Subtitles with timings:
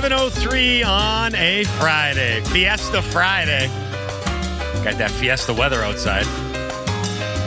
[0.00, 2.40] 703 on a Friday.
[2.44, 3.66] Fiesta Friday.
[4.82, 6.24] Got that Fiesta weather outside.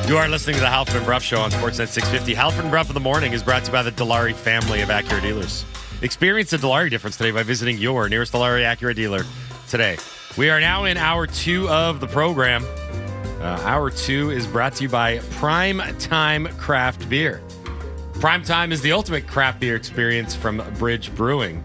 [0.07, 2.35] You are listening to the Halford and Bruff Show on Sportsnet 650.
[2.35, 4.89] Halford and Bruff in the morning is brought to you by the Dilawri family of
[4.89, 5.65] Acura dealers.
[6.03, 9.23] Experience the Dilawri difference today by visiting your nearest Dilawri Acura dealer
[9.67, 9.97] today.
[10.37, 12.63] We are now in hour two of the program.
[13.41, 17.41] Uh, hour two is brought to you by Prime Time Craft Beer.
[18.19, 21.63] Prime Time is the ultimate craft beer experience from Bridge Brewing.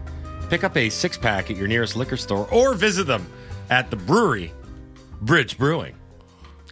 [0.48, 3.26] Pick up a six pack at your nearest liquor store or visit them
[3.70, 4.52] at the brewery,
[5.20, 5.94] Bridge Brewing.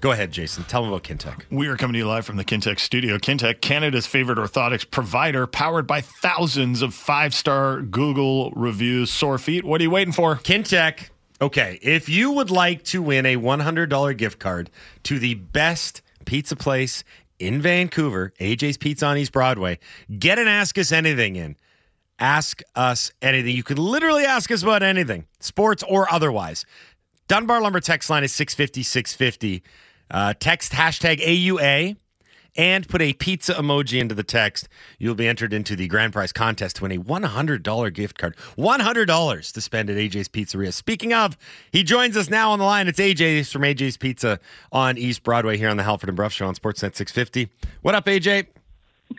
[0.01, 0.65] Go ahead, Jason.
[0.65, 1.43] Tell them about Kintec.
[1.51, 3.19] We are coming to you live from the Kintec studio.
[3.19, 9.11] Kintec, Canada's favorite orthotics provider, powered by thousands of five star Google reviews.
[9.11, 9.65] Sore feet.
[9.65, 10.37] What are you waiting for?
[10.37, 11.09] Kintec.
[11.41, 14.71] Okay, if you would like to win a $100 gift card
[15.03, 17.05] to the best pizza place
[17.39, 19.79] in Vancouver, AJ's Pizza on East Broadway,
[20.19, 21.57] get an Ask Us Anything in.
[22.19, 23.55] Ask us anything.
[23.55, 26.65] You can literally ask us about anything, sports or otherwise.
[27.29, 29.63] Dunbar Lumber text line is 650 650.
[30.11, 31.97] Uh, text hashtag AUA
[32.57, 34.69] and put a pizza emoji into the text.
[34.99, 38.37] You'll be entered into the grand prize contest to win a $100 gift card.
[38.57, 40.73] $100 to spend at AJ's Pizzeria.
[40.73, 41.37] Speaking of,
[41.71, 42.89] he joins us now on the line.
[42.89, 44.41] It's AJ from AJ's Pizza
[44.73, 47.49] on East Broadway here on the Halford and Bruff Show on Sportsnet 650.
[47.83, 48.47] What up, AJ?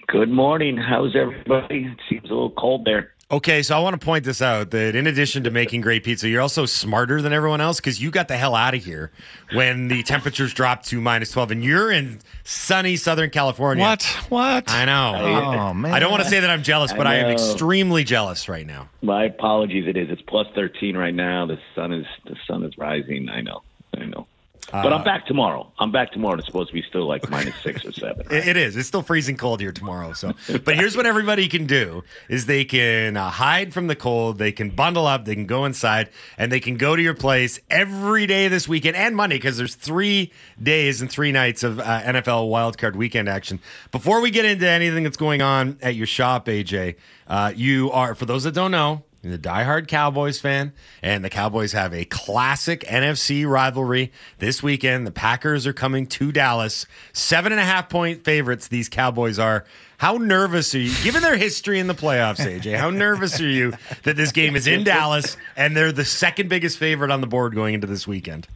[0.08, 0.78] Good morning.
[0.78, 1.86] How's everybody?
[1.86, 3.14] It seems a little cold there.
[3.30, 6.30] Okay, so I want to point this out that in addition to making great pizza,
[6.30, 9.12] you're also smarter than everyone else because you got the hell out of here
[9.52, 13.84] when the temperatures dropped to minus 12 and you're in sunny Southern California.
[13.84, 14.04] What?
[14.30, 14.72] What?
[14.72, 15.16] I know.
[15.18, 15.92] Oh, man.
[15.94, 18.66] I don't want to say that I'm jealous, but I, I am extremely jealous right
[18.66, 18.88] now.
[19.02, 19.90] My apologies.
[19.90, 20.10] It is.
[20.10, 21.46] It's plus thirteen right now.
[21.46, 23.28] The sun is the sun is rising.
[23.28, 23.62] I know.
[23.98, 24.26] I know.
[24.72, 25.72] But I'm back tomorrow.
[25.80, 26.38] I'm back tomorrow.
[26.38, 28.26] It's supposed to be still like minus six or seven.
[28.32, 28.76] It, it is.
[28.76, 30.12] It's still freezing cold here tomorrow.
[30.14, 30.34] So,
[30.66, 34.52] but here's what everybody can do: is they can uh, hide from the cold, they
[34.52, 38.28] can bundle up, they can go inside, and they can go to your place every
[38.28, 40.32] day this weekend and Monday because there's three
[40.62, 43.60] days and three nights of uh, NFL wildcard weekend action.
[43.92, 46.96] Before we get into anything that's going on at your shop, AJ,
[47.28, 49.04] uh, you are for those that don't know.
[49.22, 55.08] You're the diehard Cowboys fan, and the Cowboys have a classic NFC rivalry this weekend.
[55.08, 56.86] The Packers are coming to Dallas.
[57.14, 59.66] Seven and a half point favorites, these Cowboys are.
[59.98, 62.78] How nervous are you, given their history in the playoffs, AJ?
[62.78, 63.74] How nervous are you
[64.04, 67.56] that this game is in Dallas and they're the second biggest favorite on the board
[67.56, 68.48] going into this weekend?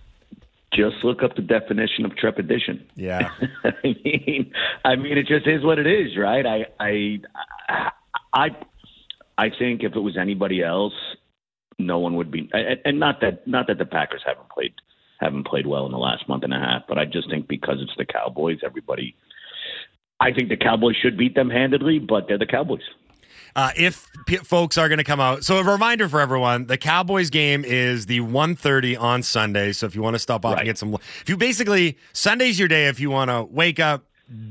[0.71, 2.87] Just look up the definition of trepidation.
[2.95, 3.31] Yeah.
[3.63, 4.53] I mean,
[4.85, 6.45] I mean, it just is what it is, right?
[6.45, 7.19] I, I,
[7.67, 7.91] I,
[8.33, 8.49] I
[9.49, 10.93] think if it was anybody else,
[11.79, 12.49] no one would be.
[12.53, 14.73] And not that, not that the Packers haven't played,
[15.19, 17.77] haven't played well in the last month and a half, but I just think because
[17.81, 19.15] it's the Cowboys, everybody.
[20.19, 22.81] I think the Cowboys should beat them handedly, but they're the Cowboys.
[23.55, 25.43] uh, if p- folks are going to come out.
[25.43, 29.71] So a reminder for everyone: the Cowboys game is the 1.30 on Sunday.
[29.71, 32.67] So if you want to stop off and get some, if you basically Sunday's your
[32.67, 32.87] day.
[32.87, 34.05] If you want to wake up.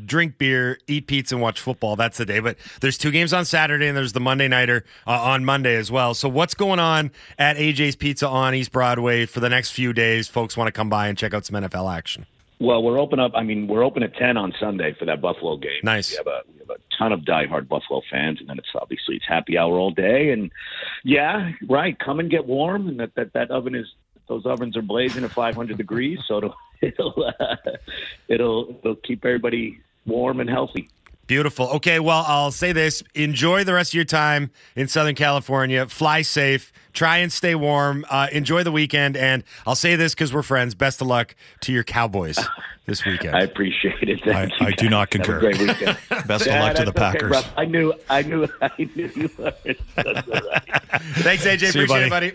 [0.07, 1.97] Drink beer, eat pizza, and watch football.
[1.97, 2.41] That's the day.
[2.41, 5.91] But there's two games on Saturday, and there's the Monday nighter uh, on Monday as
[5.91, 6.15] well.
[6.15, 10.29] So what's going on at AJ's Pizza on East Broadway for the next few days?
[10.29, 12.27] Folks want to come by and check out some NFL action.
[12.61, 13.33] Well, we're open up.
[13.35, 15.81] I mean, we're open at ten on Sunday for that Buffalo game.
[15.83, 16.11] Nice.
[16.11, 19.17] We have a we have a ton of diehard Buffalo fans, and then it's obviously
[19.17, 20.31] it's happy hour all day.
[20.31, 20.53] And
[21.03, 21.99] yeah, right.
[21.99, 23.87] Come and get warm, and that that, that oven is
[24.31, 27.57] those ovens are blazing at 500 degrees, so it'll it'll uh,
[28.29, 30.89] it'll it'll keep everybody warm and healthy.
[31.27, 31.69] Beautiful.
[31.77, 33.05] Okay, well, I'll say this.
[33.15, 35.87] Enjoy the rest of your time in Southern California.
[35.87, 36.73] Fly safe.
[36.93, 38.05] Try and stay warm.
[38.11, 39.17] Uh, enjoy the weekend.
[39.17, 40.75] And I'll say this because we're friends.
[40.75, 42.37] Best of luck to your Cowboys
[42.87, 43.37] this weekend.
[43.37, 44.27] I appreciate it.
[44.27, 44.91] I- Thank you, I do guys.
[44.91, 45.39] not Have a concur.
[45.39, 45.99] great weekend.
[46.27, 47.31] Best of Yeah, luck to the that's okay, Packers.
[47.31, 47.49] Russ.
[47.57, 49.55] I knew, I knew, I knew you were.
[49.95, 50.63] That's all right.
[51.19, 51.71] Thanks, AJ.
[51.71, 52.33] See you, Appreciate it, buddy.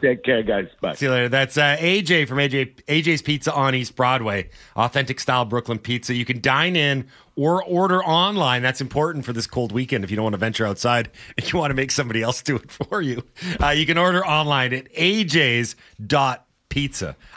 [0.00, 0.68] Take care, guys.
[0.80, 0.94] Bye.
[0.94, 1.28] See you later.
[1.28, 4.50] That's uh, AJ from AJ AJ's Pizza on East Broadway.
[4.76, 6.14] Authentic style Brooklyn pizza.
[6.14, 8.62] You can dine in or order online.
[8.62, 11.58] That's important for this cold weekend if you don't want to venture outside and you
[11.58, 13.22] want to make somebody else do it for you.
[13.62, 15.96] Uh, you can order online at aj's.pizza.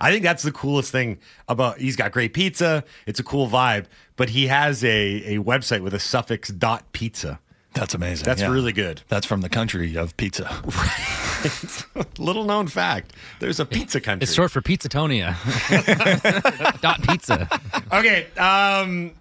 [0.01, 2.83] I think that's the coolest thing about he's got great pizza.
[3.06, 3.85] It's a cool vibe,
[4.17, 7.39] but he has a, a website with a suffix dot pizza.
[7.74, 8.25] That's amazing.
[8.25, 8.51] That's yeah.
[8.51, 9.01] really good.
[9.10, 10.50] That's from the country of pizza.
[12.18, 13.13] Little known fact.
[13.39, 14.24] There's a pizza country.
[14.24, 15.36] It's short for Pizzatonia.
[16.81, 17.48] Dot pizza.
[17.94, 19.13] Okay, um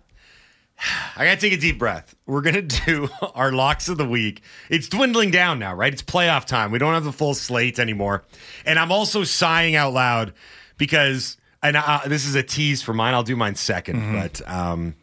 [1.17, 2.15] I gotta take a deep breath.
[2.27, 4.43] We're gonna do our locks of the week.
[4.71, 5.93] It's dwindling down now, right?
[5.93, 6.71] It's playoff time.
[6.71, 8.25] We don't have the full slate anymore,
[8.65, 10.33] and I'm also sighing out loud
[10.77, 13.15] because, and uh, this is a tease for mine.
[13.15, 14.95] I'll do mine 2nd but um,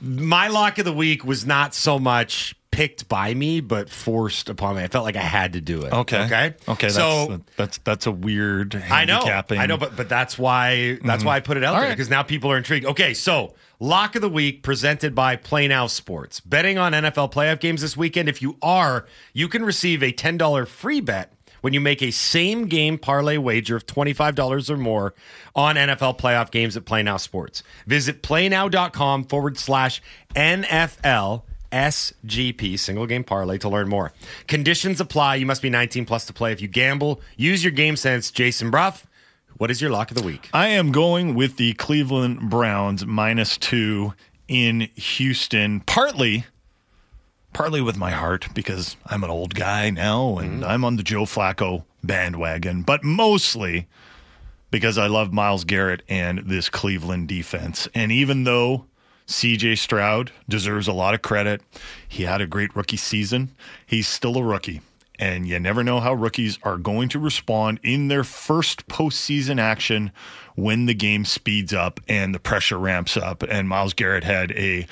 [0.00, 4.74] my lock of the week was not so much picked by me, but forced upon
[4.74, 4.82] me.
[4.82, 5.92] I felt like I had to do it.
[5.92, 6.24] Okay.
[6.24, 6.54] Okay.
[6.66, 6.88] Okay.
[6.88, 8.74] So that's, that's that's a weird.
[8.74, 9.60] I know, handicapping.
[9.60, 11.26] I know, but but that's why that's mm-hmm.
[11.26, 11.96] why I put it out All there right.
[11.96, 12.86] because now people are intrigued.
[12.86, 16.40] Okay, so lock of the week presented by Play Now Sports.
[16.40, 18.28] Betting on NFL playoff games this weekend.
[18.28, 22.10] If you are, you can receive a ten dollar free bet when you make a
[22.10, 25.14] same game parlay wager of twenty five dollars or more
[25.54, 27.62] on NFL playoff games at Play Now Sports.
[27.86, 30.02] Visit playnow.com forward slash
[30.34, 31.44] NFL.
[31.74, 34.12] SGP, single game parlay, to learn more.
[34.46, 35.34] Conditions apply.
[35.34, 36.52] You must be 19 plus to play.
[36.52, 38.30] If you gamble, use your game sense.
[38.30, 39.06] Jason Bruff,
[39.56, 40.48] what is your lock of the week?
[40.52, 44.14] I am going with the Cleveland Browns minus two
[44.46, 46.44] in Houston, partly,
[47.52, 50.70] partly with my heart because I'm an old guy now and mm-hmm.
[50.70, 53.88] I'm on the Joe Flacco bandwagon, but mostly
[54.70, 57.88] because I love Myles Garrett and this Cleveland defense.
[57.94, 58.86] And even though
[59.26, 61.62] CJ Stroud deserves a lot of credit,
[62.06, 63.54] he had a great rookie season,
[63.86, 64.80] he's still a rookie.
[65.18, 70.10] And you never know how rookies are going to respond in their first postseason action
[70.56, 73.44] when the game speeds up and the pressure ramps up.
[73.44, 74.86] And Myles Garrett had a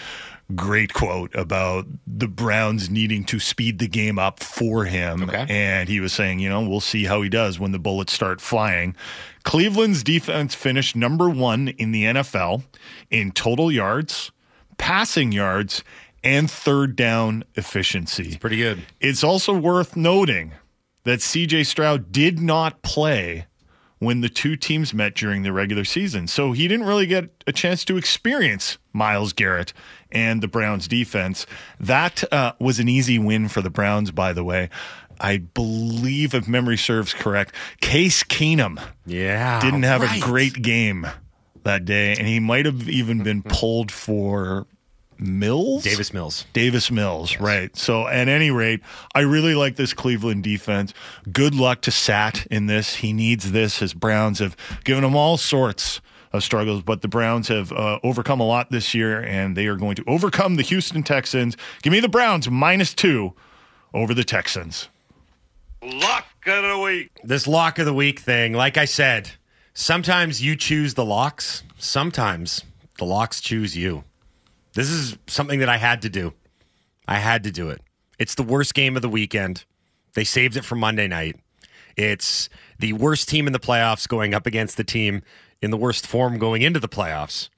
[0.57, 5.25] great quote about the Browns needing to speed the game up for him.
[5.25, 5.47] Okay.
[5.49, 8.41] And he was saying, you know, we'll see how he does when the bullets start
[8.41, 8.97] flying.
[9.45, 12.63] Cleveland's defense finished number one in the NFL
[13.11, 14.31] in total yards,
[14.79, 15.83] passing yards,
[16.23, 18.37] and third down efficiency.
[18.39, 18.83] Pretty good.
[19.01, 20.53] It's also worth noting
[21.05, 23.47] that CJ Stroud did not play
[23.99, 26.27] when the two teams met during the regular season.
[26.27, 29.73] So he didn't really get a chance to experience Myles Garrett
[30.11, 31.47] and the Browns defense.
[31.81, 34.69] That uh, was an easy win for the Browns, by the way.
[35.21, 39.61] I believe, if memory serves correct, Case Keenum Yeah.
[39.61, 40.19] didn't have right.
[40.19, 41.07] a great game
[41.65, 44.67] that day, and he might have even been pulled for
[45.19, 45.85] Mills.
[45.85, 46.45] Davis Mills.
[46.53, 47.77] Davis Mills, right.
[47.77, 48.81] So, at any rate,
[49.15, 50.93] I really like this Cleveland defense.
[51.31, 52.97] Good luck to Sat in this.
[52.97, 53.79] He needs this.
[53.79, 56.01] His Browns have given him all sorts
[56.33, 59.77] of struggles, but the Browns have uh, overcome a lot this year, and they are
[59.77, 61.57] going to overcome the Houston Texans.
[61.83, 63.35] Give me the Browns minus two
[63.93, 64.89] over the Texans.
[65.83, 67.11] Lock of the week.
[67.25, 69.31] This lock of the week thing, like I said,
[69.75, 72.65] sometimes you choose the locks, sometimes
[72.99, 74.05] the locks choose you.
[74.75, 76.33] This is something that I had to do.
[77.07, 77.83] I had to do it.
[78.19, 79.65] It's the worst game of the weekend.
[80.15, 81.37] They saved it for Monday night.
[81.97, 82.49] It's
[82.79, 85.23] the worst team in the playoffs going up against the team
[85.63, 87.49] in the worst form going into the playoffs.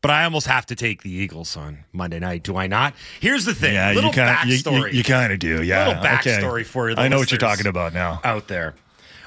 [0.00, 2.94] But I almost have to take the Eagles on Monday night, do I not?
[3.18, 3.74] Here's the thing.
[3.74, 4.92] Yeah, little you kind of backstory.
[4.92, 5.60] you, kind of do.
[5.60, 6.62] Yeah, Little backstory okay.
[6.64, 8.20] for the I know what you're talking about now.
[8.22, 8.74] out there.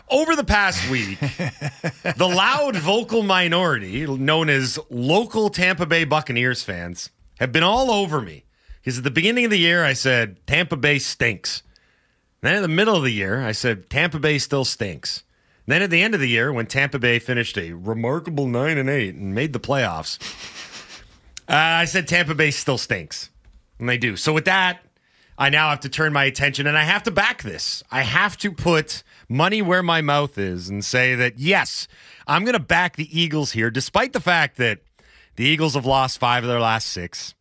[0.10, 7.10] Over the past week, the loud vocal minority, known as local Tampa Bay Buccaneers fans,
[7.40, 8.44] have been all over me.
[8.82, 11.64] Because at the beginning of the year, I said Tampa Bay stinks.
[12.42, 15.24] Then in the middle of the year, I said Tampa Bay still stinks.
[15.68, 18.90] Then at the end of the year, when Tampa Bay finished a remarkable nine and
[18.90, 20.20] eight and made the playoffs,
[21.48, 23.30] uh, I said Tampa Bay still stinks,
[23.80, 24.16] and they do.
[24.16, 24.82] So with that,
[25.38, 27.82] I now have to turn my attention and I have to back this.
[27.90, 31.88] I have to put money where my mouth is and say that yes,
[32.28, 34.82] I'm going to back the Eagles here, despite the fact that
[35.38, 37.34] the Eagles have lost five of their last six,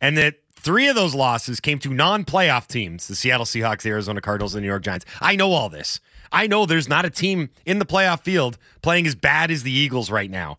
[0.00, 4.20] and that three of those losses came to non-playoff teams: the Seattle Seahawks, the Arizona
[4.20, 5.06] Cardinals, and the New York Giants.
[5.20, 5.98] I know all this.
[6.32, 9.72] I know there's not a team in the playoff field playing as bad as the
[9.72, 10.58] Eagles right now.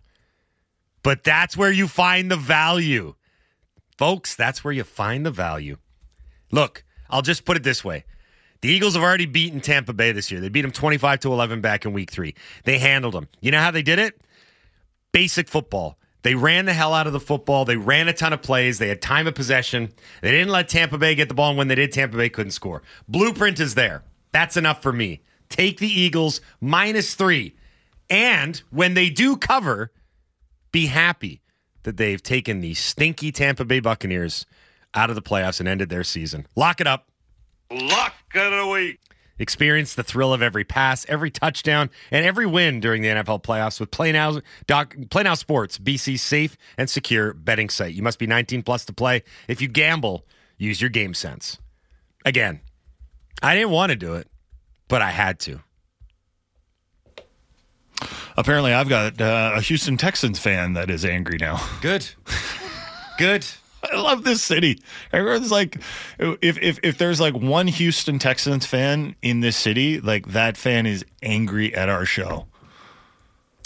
[1.03, 3.15] But that's where you find the value.
[3.97, 5.77] Folks, that's where you find the value.
[6.51, 8.05] Look, I'll just put it this way.
[8.61, 10.39] The Eagles have already beaten Tampa Bay this year.
[10.39, 12.35] They beat them 25 to 11 back in week 3.
[12.63, 13.27] They handled them.
[13.39, 14.21] You know how they did it?
[15.11, 15.97] Basic football.
[16.23, 17.65] They ran the hell out of the football.
[17.65, 18.77] They ran a ton of plays.
[18.77, 19.91] They had time of possession.
[20.21, 22.51] They didn't let Tampa Bay get the ball, and when they did, Tampa Bay couldn't
[22.51, 22.83] score.
[23.07, 24.03] Blueprint is there.
[24.31, 25.21] That's enough for me.
[25.51, 27.53] Take the Eagles minus 3.
[28.09, 29.91] And when they do cover,
[30.71, 31.41] be happy
[31.83, 34.45] that they've taken the stinky Tampa Bay Buccaneers
[34.93, 36.47] out of the playoffs and ended their season.
[36.55, 37.09] Lock it up.
[37.69, 38.99] Lock of the week.
[39.39, 43.79] Experience the thrill of every pass, every touchdown, and every win during the NFL playoffs
[43.79, 47.93] with Play Now, Doc, Play Now Sports, BC's safe and secure betting site.
[47.93, 49.23] You must be 19 plus to play.
[49.47, 50.25] If you gamble,
[50.57, 51.57] use your game sense.
[52.23, 52.61] Again,
[53.41, 54.27] I didn't want to do it,
[54.91, 55.61] but I had to.
[58.35, 61.65] Apparently, I've got uh, a Houston Texans fan that is angry now.
[61.81, 62.09] Good.
[63.17, 63.45] Good.
[63.89, 64.81] I love this city.
[65.13, 65.77] Everyone's like,
[66.19, 70.85] if if if there's like one Houston Texans fan in this city, like that fan
[70.85, 72.47] is angry at our show.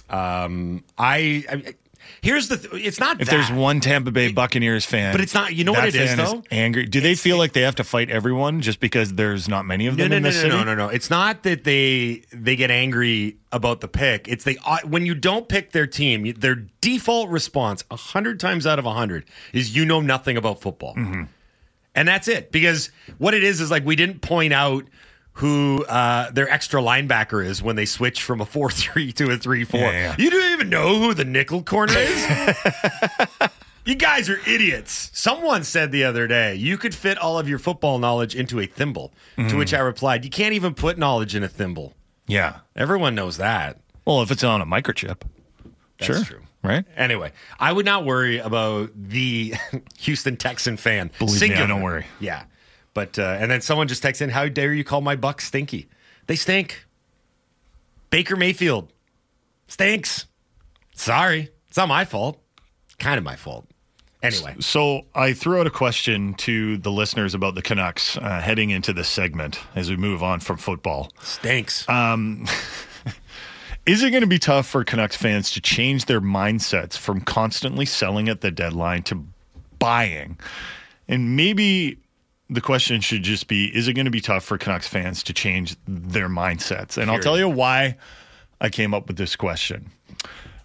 [0.10, 1.76] Um, I, I
[2.22, 2.58] Here's the.
[2.58, 3.32] Th- it's not If that.
[3.36, 6.44] there's one Tampa Bay Buccaneers fan, But it's not- you know what it is, though?
[6.52, 6.86] angry.
[6.86, 9.98] Do they feel like they have to fight everyone just because there's not many of
[9.98, 10.56] them no, in no, the no, city?
[10.56, 10.90] no, no, no.
[10.90, 14.28] It's not that they they get angry about the pick.
[14.28, 18.66] It's they uh, when you don't pick their team, their default response a hundred times
[18.68, 21.24] out of a hundred is you know nothing about football, Mm-hmm.
[21.96, 22.52] and that's it.
[22.52, 24.86] Because what it is is like we didn't point out
[25.36, 29.38] who uh, their extra linebacker is when they switch from a four three to a
[29.38, 29.80] three four.
[29.80, 30.16] Yeah, yeah.
[30.18, 32.28] You don't even know who the nickel corner is.
[33.86, 35.12] You guys are idiots.
[35.14, 38.66] Someone said the other day, you could fit all of your football knowledge into a
[38.66, 39.14] thimble.
[39.38, 39.50] Mm-hmm.
[39.50, 41.94] To which I replied, you can't even put knowledge in a thimble.
[42.26, 42.62] Yeah.
[42.76, 43.80] Everyone knows that.
[44.04, 45.22] Well, if it's on a microchip,
[46.00, 46.42] That's sure, true.
[46.64, 46.84] right?
[46.98, 49.54] Anyway, I would not worry about the
[50.00, 51.12] Houston Texan fan.
[51.20, 52.08] Believe me, I don't worry.
[52.20, 52.46] Yeah.
[52.96, 55.88] But, uh, and then someone just texts in, how dare you call my Bucs stinky?
[56.26, 56.86] They stink.
[58.10, 58.92] Baker Mayfield
[59.68, 60.26] stinks.
[60.96, 61.50] Sorry.
[61.68, 62.40] It's not my fault.
[62.98, 63.68] Kind of my fault.
[64.24, 64.56] Anyway.
[64.62, 68.94] So I threw out a question to the listeners about the Canucks uh, heading into
[68.94, 71.12] this segment as we move on from football.
[71.22, 71.86] Stinks.
[73.86, 77.86] Is it going to be tough for Canucks fans to change their mindsets from constantly
[77.86, 79.24] selling at the deadline to
[79.78, 80.40] buying?
[81.08, 82.00] And maybe
[82.50, 85.34] the question should just be is it going to be tough for Canucks fans to
[85.34, 86.98] change their mindsets?
[86.98, 87.98] And I'll tell you why
[88.62, 89.92] I came up with this question.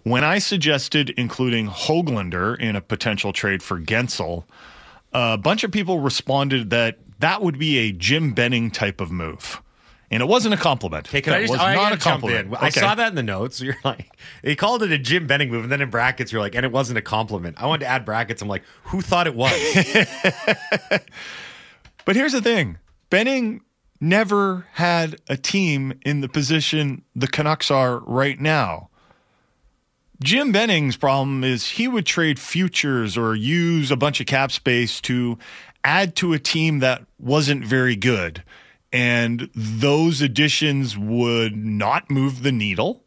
[0.03, 4.45] When I suggested including Hoglander in a potential trade for Guentzel,
[5.13, 9.63] a bunch of people responded that that would be a Jim Benning type of move.
[10.13, 11.07] And it wasn't a compliment.
[11.07, 12.49] Okay, can that I just was I not a compliment.
[12.49, 12.55] in?
[12.57, 13.61] I saw that in the notes.
[13.61, 14.11] You're like,
[14.43, 16.73] he called it a Jim Benning move, and then in brackets, you're like, and it
[16.73, 17.63] wasn't a compliment.
[17.63, 18.43] I wanted to add brackets.
[18.43, 19.53] I'm like, who thought it was?
[22.05, 22.79] But here's the thing
[23.11, 23.63] Benning
[24.01, 28.89] never had a team in the position the Canucks are right now.
[30.23, 35.01] Jim Benning's problem is he would trade futures or use a bunch of cap space
[35.01, 35.39] to
[35.83, 38.43] add to a team that wasn't very good.
[38.93, 43.05] And those additions would not move the needle.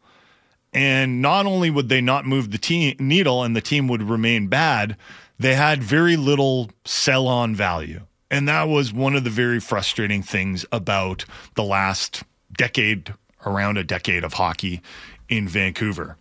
[0.72, 4.48] And not only would they not move the te- needle and the team would remain
[4.48, 4.96] bad,
[5.38, 8.06] they had very little sell on value.
[8.34, 11.24] And that was one of the very frustrating things about
[11.54, 12.24] the last
[12.58, 13.14] decade,
[13.46, 14.82] around a decade of hockey
[15.28, 16.16] in Vancouver.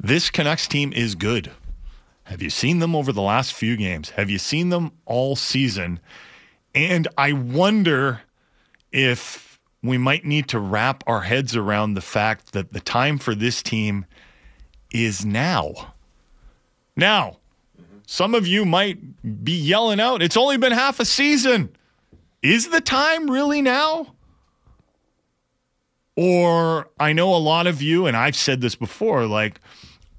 [0.00, 1.50] This Canucks team is good.
[2.24, 4.08] Have you seen them over the last few games?
[4.16, 6.00] Have you seen them all season?
[6.74, 8.22] And I wonder
[8.92, 13.34] if we might need to wrap our heads around the fact that the time for
[13.34, 14.06] this team
[14.90, 15.92] is now.
[16.96, 17.40] Now,
[18.06, 21.70] some of you might be yelling out, it's only been half a season.
[22.42, 24.14] Is the time really now?
[26.16, 29.60] Or I know a lot of you, and I've said this before, like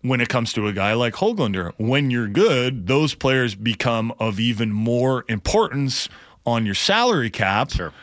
[0.01, 4.39] when it comes to a guy like Hoglander, when you're good, those players become of
[4.39, 6.09] even more importance
[6.45, 7.93] on your salary cap Sure.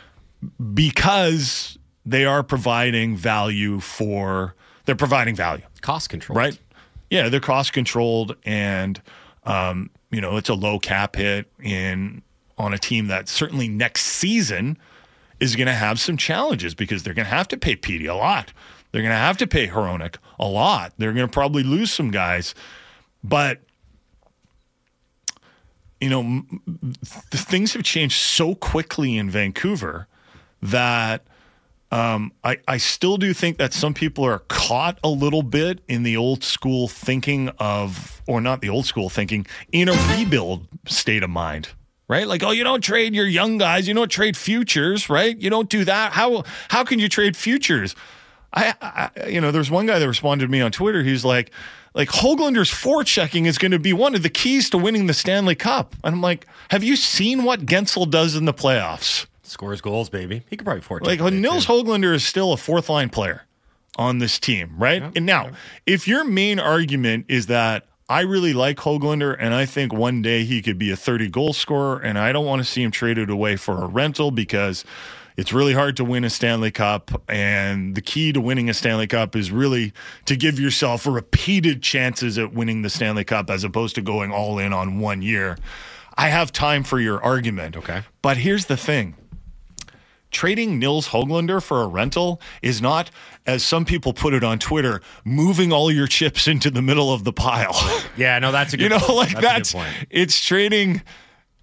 [0.73, 4.55] because they are providing value for
[4.87, 6.39] they're providing value Cost control.
[6.39, 6.59] right
[7.11, 9.03] yeah they're cost controlled and
[9.51, 12.23] um, you know it's a low cap hit in
[12.59, 14.77] on a team that certainly next season
[15.41, 18.15] is going to have some challenges because they're going to have to pay Petey a
[18.15, 18.53] lot.
[18.93, 20.93] They're going to have to pay Hronek a lot.
[20.99, 22.55] They're going to probably lose some guys.
[23.25, 23.61] But
[26.01, 30.07] you know m- th- things have changed so quickly in Vancouver
[30.63, 31.25] that
[31.91, 36.05] um, I, I still do think that some people are caught a little bit in
[36.05, 41.23] the old school thinking of, or not the old school thinking, in a rebuild state
[41.23, 41.71] of mind,
[42.09, 42.27] right?
[42.29, 45.37] Like, oh, you don't trade your young guys, you don't trade futures, right?
[45.37, 46.13] You don't do that.
[46.13, 47.97] How how can you trade futures?
[48.53, 51.03] I, I you know, there's one guy that responded to me on Twitter.
[51.03, 51.51] He's like,
[51.95, 55.55] like Hoglander's forechecking is going to be one of the keys to winning the Stanley
[55.55, 55.97] Cup.
[56.05, 59.27] And I'm like, have you seen what Guentzel does in the playoffs?
[59.51, 60.45] Scores goals, baby.
[60.49, 63.47] He could probably afford Like Nils Hoglander is still a fourth line player
[63.97, 65.03] on this team, right?
[65.17, 65.51] and now,
[65.87, 70.45] if your main argument is that I really like Hoglander and I think one day
[70.45, 73.31] he could be a 30 goal scorer and I don't want to see him traded
[73.31, 74.85] away for a rental because
[75.37, 79.07] it's really hard to win a Stanley Cup and the key to winning a Stanley
[79.07, 79.93] Cup is really
[80.25, 84.59] to give yourself repeated chances at winning the Stanley Cup as opposed to going all
[84.59, 85.57] in on one year.
[86.17, 87.77] I have time for your argument.
[87.77, 88.03] Okay.
[88.23, 89.15] But here's the thing
[90.31, 93.11] trading Nils Hoglander for a rental is not,
[93.47, 97.25] as some people put it on Twitter, moving all your chips into the middle of
[97.25, 97.77] the pile.
[98.17, 99.35] Yeah, no, that's a good you know, point.
[99.35, 101.03] like that's, that's it's trading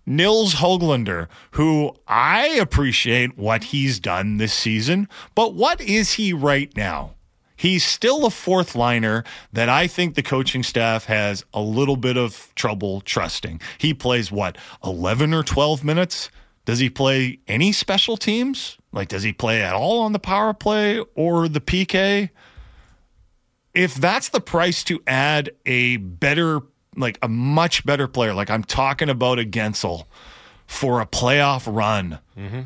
[0.06, 6.76] Nils Hoglander, who I appreciate what he's done this season, but what is he right
[6.76, 7.16] now?
[7.58, 12.16] He's still a fourth liner that I think the coaching staff has a little bit
[12.16, 13.60] of trouble trusting.
[13.80, 16.30] He plays what, 11 or 12 minutes?
[16.68, 18.78] Does he play any special teams?
[18.92, 22.30] Like, does he play at all on the power play or the PK?
[23.74, 26.60] If that's the price to add a better,
[26.98, 30.08] like a much better player, like I'm talking about a Guentzel
[30.66, 32.64] for a playoff run, mm-hmm.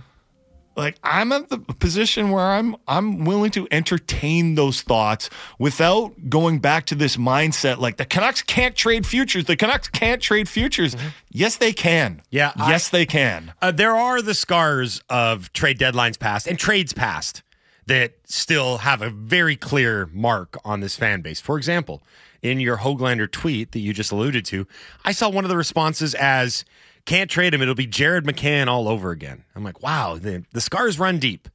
[0.81, 6.59] Like I'm at the position where I'm I'm willing to entertain those thoughts without going
[6.59, 9.45] back to this mindset like the Canucks can't trade futures.
[9.45, 10.95] The Canucks can't trade futures.
[11.29, 12.21] Yes, they can.
[12.29, 13.53] Yeah, I- Yes, they can.
[13.61, 17.43] Uh, there are the scars of trade deadlines past and trades past
[17.87, 21.39] that still have a very clear mark on this fan base.
[21.41, 22.01] For example,
[22.41, 24.65] in your Hoglander tweet that you just alluded to,
[25.05, 26.63] I saw one of the responses as
[27.05, 30.61] "Can't trade him; it'll be Jared McCann all over again." I'm like, wow, the, the
[30.61, 31.47] scars run deep.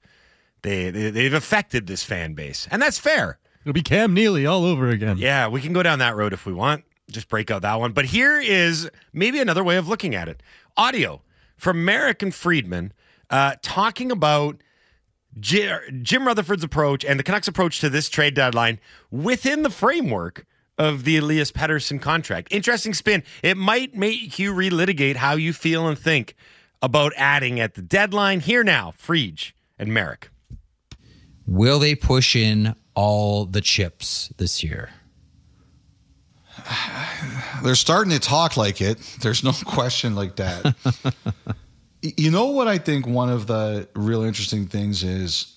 [0.62, 3.38] They, they they've affected this fan base, and that's fair.
[3.62, 5.18] It'll be Cam Neely all over again.
[5.18, 6.84] Yeah, we can go down that road if we want.
[7.10, 7.92] Just break out that one.
[7.92, 10.42] But here is maybe another way of looking at it
[10.76, 11.22] audio
[11.56, 12.92] from Marek and Friedman
[13.30, 14.60] uh, talking about
[15.38, 18.78] J- Jim Rutherford's approach and the Canucks' approach to this trade deadline
[19.10, 20.46] within the framework
[20.78, 22.48] of the Elias Pettersson contract.
[22.50, 23.22] Interesting spin.
[23.42, 26.34] It might make you relitigate how you feel and think
[26.82, 28.40] about adding at the deadline.
[28.40, 30.30] Here now, Friedge and Marek.
[31.46, 34.90] Will they push in all the chips this year?
[37.62, 38.98] They're starting to talk like it.
[39.20, 40.74] There's no question like that.
[42.02, 45.55] You know what I think one of the real interesting things is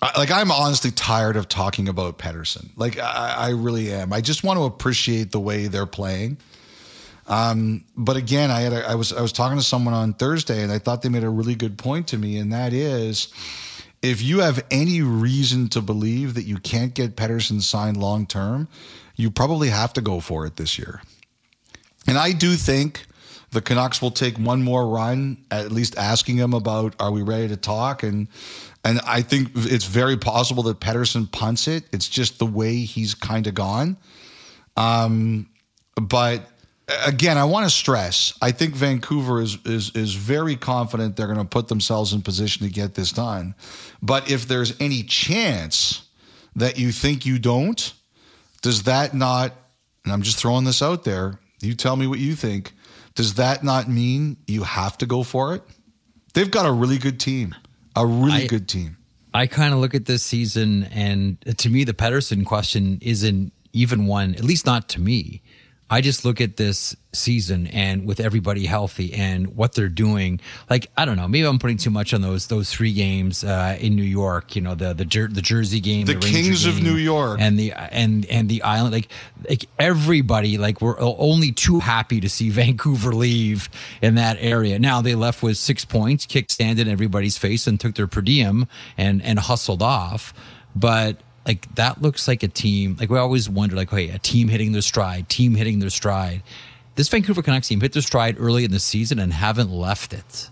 [0.00, 2.70] Like I'm honestly tired of talking about Pettersson.
[2.76, 4.12] Like I, I really am.
[4.12, 6.38] I just want to appreciate the way they're playing.
[7.26, 10.62] Um, but again, I had a, I was I was talking to someone on Thursday,
[10.62, 13.28] and I thought they made a really good point to me, and that is,
[14.00, 18.68] if you have any reason to believe that you can't get Pettersson signed long term,
[19.16, 21.02] you probably have to go for it this year.
[22.06, 23.04] And I do think
[23.50, 27.48] the Canucks will take one more run, at least asking him about are we ready
[27.48, 28.28] to talk and
[28.84, 31.84] and I think it's very possible that Pettersson punts it.
[31.92, 33.96] It's just the way he's kind of gone.
[34.76, 35.50] Um,
[36.00, 36.48] but
[37.06, 38.36] again, I want to stress.
[38.40, 42.66] I think Vancouver is is is very confident they're going to put themselves in position
[42.66, 43.54] to get this done.
[44.02, 46.02] But if there's any chance
[46.56, 47.92] that you think you don't,
[48.62, 49.52] does that not?
[50.04, 51.38] And I'm just throwing this out there.
[51.60, 52.72] You tell me what you think.
[53.14, 55.62] Does that not mean you have to go for it?
[56.34, 57.54] They've got a really good team,
[57.98, 58.96] a really I- good team.
[59.34, 64.06] I kind of look at this season, and to me, the Pettersson question isn't even
[64.06, 65.42] one, at least not to me.
[65.90, 70.38] I just look at this season and with everybody healthy and what they're doing.
[70.68, 73.76] Like I don't know, maybe I'm putting too much on those those three games uh,
[73.80, 74.54] in New York.
[74.54, 77.40] You know, the the Jer- the Jersey game, The Ranger Kings of New York.
[77.40, 78.92] and the and and the island.
[78.92, 79.08] Like
[79.48, 83.68] like everybody, like we're only too happy to see Vancouver leave
[84.02, 84.78] in that area.
[84.78, 88.20] Now they left with six points, kicked stand in everybody's face, and took their per
[88.20, 90.34] diem and and hustled off.
[90.76, 91.16] But
[91.48, 92.96] like that looks like a team.
[93.00, 96.42] Like we always wonder, like, hey, a team hitting their stride, team hitting their stride.
[96.94, 100.50] This Vancouver Canucks team hit their stride early in the season and haven't left it.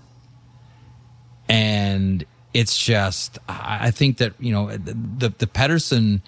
[1.49, 6.23] And it's just, I think that you know the the Pettersson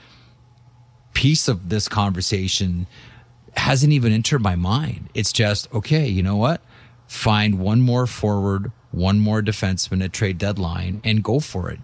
[1.15, 2.87] piece of this conversation
[3.57, 5.09] hasn't even entered my mind.
[5.15, 6.07] It's just okay.
[6.07, 6.61] You know what?
[7.07, 11.81] Find one more forward, one more defenseman at trade deadline, and go for it.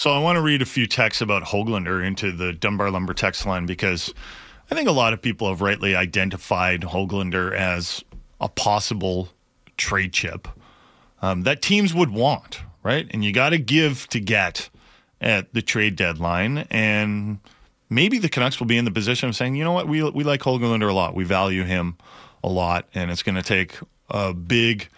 [0.00, 3.44] So I want to read a few texts about Hoglander into the Dunbar Lumber text
[3.44, 4.14] line because
[4.70, 8.02] I think a lot of people have rightly identified Hoglander as
[8.40, 9.28] a possible
[9.76, 10.48] trade chip
[11.20, 13.08] um, that teams would want, right?
[13.10, 14.70] And you got to give to get
[15.20, 16.66] at the trade deadline.
[16.70, 17.40] And
[17.90, 20.24] maybe the Canucks will be in the position of saying, you know what, we, we
[20.24, 21.14] like Hoglander a lot.
[21.14, 21.98] We value him
[22.42, 22.88] a lot.
[22.94, 24.88] And it's going to take a big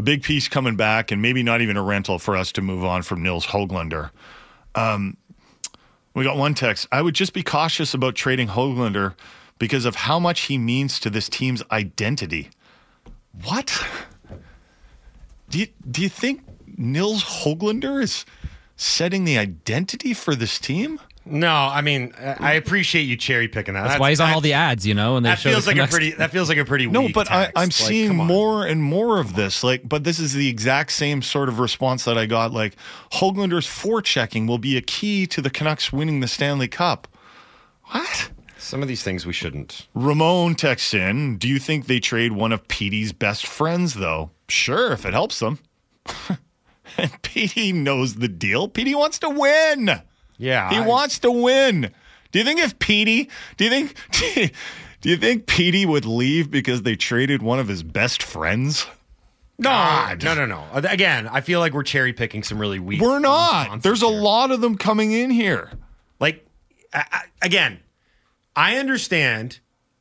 [0.00, 2.82] a big piece coming back and maybe not even a rental for us to move
[2.82, 4.10] on from Nils Hoglander.
[4.74, 5.18] Um,
[6.14, 6.88] we got one text.
[6.90, 9.14] I would just be cautious about trading Hoglander
[9.58, 12.48] because of how much he means to this team's identity.
[13.44, 13.78] What?
[15.50, 16.44] Do you, do you think
[16.78, 18.24] Nils Hoglander is
[18.76, 20.98] setting the identity for this team?
[21.26, 23.86] No, I mean, I I appreciate you cherry picking that.
[23.86, 25.16] That's why he's on I- all the ads, you know.
[25.16, 26.12] And they That show feels like a pretty.
[26.12, 26.86] That feels like a pretty.
[26.86, 27.52] No, weak but I, text.
[27.56, 29.62] I'm Like, seeing more and more of this.
[29.62, 32.52] Like, but this is the exact same sort of response that I got.
[32.52, 32.74] Like,
[33.12, 37.06] Hoglander's forechecking will be a key to the Canucks winning the Stanley Cup.
[37.84, 38.30] What?
[38.56, 39.88] Some of these things we shouldn't.
[39.94, 44.30] Ramon texts in, do you think they trade one of Petey's best friends, though?
[44.48, 45.58] Sure, if it helps them.
[46.96, 48.68] and Petey knows the deal.
[48.68, 50.02] Petey wants to win.
[50.40, 51.92] Yeah, he I- wants to win.
[52.32, 54.52] Do you think if Petey, do you think,
[55.00, 58.86] do you think Petey would leave because they traded one of his best friends?
[59.58, 60.22] No, God.
[60.24, 60.64] no, no, no.
[60.72, 63.00] Again, I feel like we're cherry picking some really weak.
[63.00, 63.82] We're not.
[63.82, 64.20] There's a here.
[64.20, 65.70] lot of them coming in here.
[66.18, 66.46] Like,
[66.94, 67.80] I, I, again,
[68.56, 69.58] I understand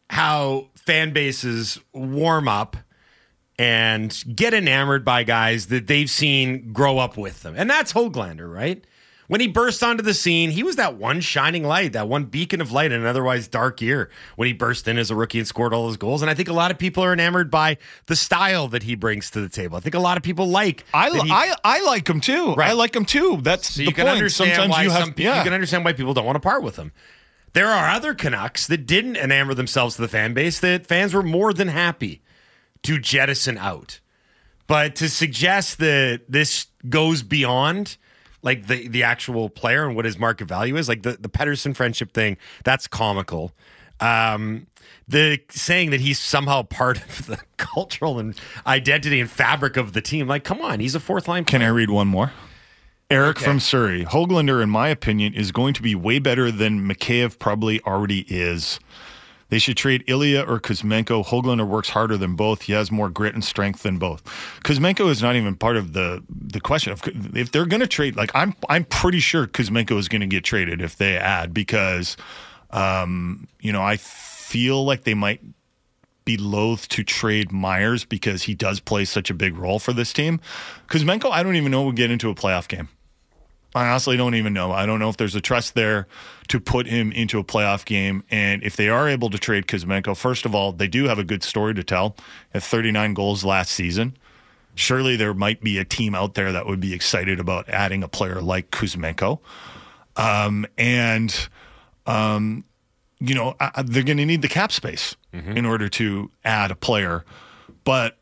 [0.10, 2.78] how fan bases warm up
[3.58, 7.56] and get enamored by guys that they've seen grow up with them.
[7.58, 8.86] And that's Hoglander, right?
[9.30, 12.62] When he burst onto the scene, he was that one shining light, that one beacon
[12.62, 15.48] of light in an otherwise dark year when he burst in as a rookie and
[15.48, 16.24] scored all those goals.
[16.24, 19.30] And I think a lot of people are enamored by the style that he brings
[19.32, 19.78] to the table.
[19.78, 22.56] I think a lot of people like I, he- I, I like him too.
[22.56, 22.72] Right.
[22.72, 23.38] I like him too.
[23.44, 24.18] That's so the you can point.
[24.18, 25.38] understand Sometimes why you have, some yeah.
[25.38, 26.92] you can understand why people don't want to part with him.
[27.54, 31.22] There are other Canucks that didn't enamor themselves to the fan base that fans were
[31.24, 32.24] more than happy
[32.82, 34.00] to jettison out.
[34.66, 37.98] But to suggest that this goes beyond
[38.42, 41.76] like the the actual player and what his market value is, like the the Pettersson
[41.76, 43.52] friendship thing, that's comical.
[44.00, 44.68] Um,
[45.08, 50.02] the saying that he's somehow part of the cultural and identity and fabric of the
[50.02, 51.44] team, like, come on, he's a fourth line.
[51.46, 52.32] Can I read one more?
[53.12, 53.46] Eric Okay.
[53.46, 54.06] from Surrey.
[54.06, 58.80] Hoglander, in my opinion, is going to be way better than Mikheyev probably already is.
[59.50, 61.26] They should trade Ilya or Kuzmenko.
[61.26, 62.64] Hoglander works harder than both.
[62.64, 64.24] He has more grit and strength than both.
[64.64, 66.94] Kuzmenko is not even part of the the question.
[66.94, 70.28] If, if they're going to trade, like I'm, I'm pretty sure Kuzmenko is going to
[70.28, 72.16] get traded if they add because,
[72.72, 75.42] um, you know, I feel like they might
[76.26, 80.14] be loath to trade Myers because he does play such a big role for this
[80.14, 80.40] team.
[80.88, 82.90] Kuzmenko, I don't even know would get into a playoff game.
[83.76, 84.72] I honestly don't even know.
[84.72, 86.08] I don't know if there's a trust there
[86.48, 88.24] to put him into a playoff game.
[88.32, 91.24] And if they are able to trade Kuzmenko, first of all, they do have a
[91.24, 92.16] good story to tell.
[92.54, 94.18] At 39 goals last season,
[94.74, 98.08] surely there might be a team out there that would be excited about adding a
[98.08, 99.40] player like Kuzmenko.
[100.16, 101.48] Um, and
[102.08, 102.66] um,
[103.20, 106.76] you know, I- they're going to need the cap space in order to add a
[106.76, 107.24] player.
[107.84, 108.18] But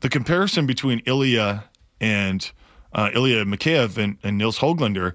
[0.00, 1.64] the comparison between Ilya
[2.00, 2.52] and
[2.96, 5.14] uh, Ilya Mikheyev and, and Nils Hoglander,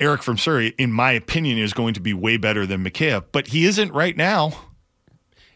[0.00, 3.24] Eric from Surrey, in my opinion, is going to be way better than Mikheyev.
[3.32, 4.52] But he isn't right now.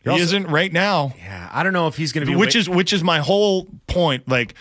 [0.03, 1.13] He also- isn't right now.
[1.19, 3.19] Yeah, I don't know if he's going to be Which wa- is which is my
[3.19, 4.29] whole point.
[4.29, 4.55] Like,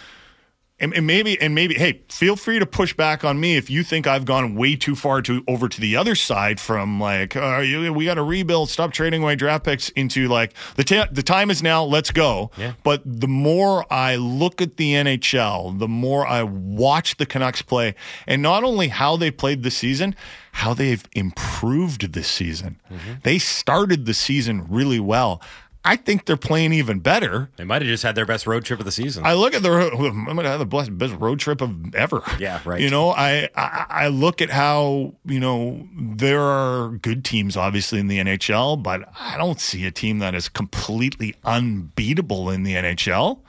[0.80, 3.84] and, and maybe and maybe hey, feel free to push back on me if you
[3.84, 7.60] think I've gone way too far to over to the other side from like, uh,
[7.60, 11.24] you, we got to rebuild, stop trading away draft picks into like the ta- the
[11.24, 12.52] time is now, let's go.
[12.58, 12.74] Yeah.
[12.84, 17.96] But the more I look at the NHL, the more I watch the Canucks play,
[18.28, 20.16] and not only how they played this season,
[20.52, 22.80] how they've improved this season.
[23.24, 25.42] They started the season really well.
[25.88, 27.50] I think they're playing even better.
[27.56, 29.26] They might have just had their best road trip of the season.
[29.26, 32.22] I look at the road, I'm gonna have the best, best road trip of ever.
[32.38, 32.82] Yeah, right.
[32.82, 38.00] You know, I, I I look at how you know there are good teams obviously
[38.00, 42.74] in the NHL, but I don't see a team that is completely unbeatable in the
[42.74, 43.40] NHL.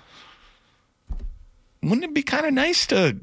[1.82, 3.18] Wouldn't it be kind of nice to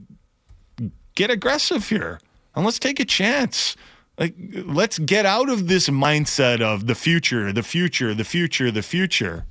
[1.16, 2.20] get aggressive here
[2.54, 3.78] and let's take a chance?
[4.18, 8.82] Like, let's get out of this mindset of the future, the future, the future, the
[8.82, 9.46] future,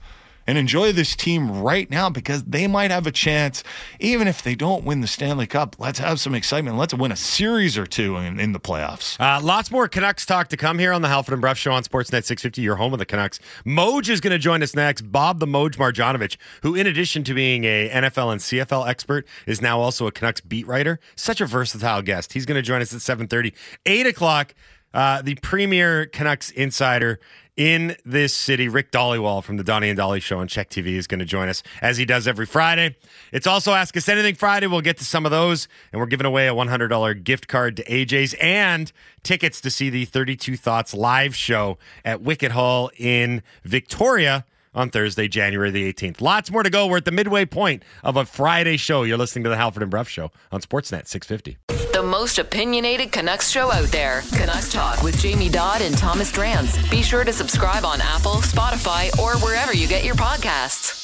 [0.47, 3.63] and enjoy this team right now because they might have a chance,
[4.01, 5.77] even if they don't win the Stanley Cup.
[5.79, 6.77] Let's have some excitement.
[6.77, 9.19] Let's win a series or two in, in the playoffs.
[9.21, 11.83] Uh, lots more Canucks talk to come here on the Halford and Bruff Show on
[11.83, 13.41] Sportsnet 650, your home of the Canucks.
[13.65, 15.11] Moj is going to join us next.
[15.13, 19.61] Bob the Moj Marjanovic, who, in addition to being a NFL and CFL expert, is
[19.61, 21.01] now also a Canucks beat writer.
[21.17, 22.33] Such a versatile guest.
[22.33, 23.55] He's going to join us at 7.30.
[23.87, 24.55] 8 o'clock,
[24.95, 27.21] uh, the premier Canucks insider
[27.57, 31.07] in this city, Rick Dhaliwal from the Donnie and Dolly Show on CHEK TV is
[31.07, 32.97] going to join us as he does every Friday.
[33.33, 34.67] It's also Ask Us Anything Friday.
[34.67, 37.85] We'll get to some of those, and we're giving away a $100 gift card to
[37.85, 38.91] AJ's and
[39.23, 45.29] tickets to see the 32 Thoughts live show at Wicket Hall in Victoria on Thursday,
[45.29, 46.21] January the 18th.
[46.21, 46.87] Lots more to go.
[46.87, 49.03] We're at the midway point of a Friday show.
[49.03, 51.59] You're listening to the Halford and Bruff Show on Sportsnet 650.
[51.93, 54.23] The most opinionated Canucks show out there.
[54.33, 56.91] Canucks Talk with Jamie Dodd and Thomas Drance.
[56.91, 61.03] Be sure to subscribe on Apple, Spotify, or wherever you get your podcasts.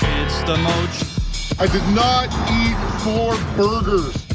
[0.00, 1.60] It's the Moj.
[1.60, 4.27] I did not eat four burgers.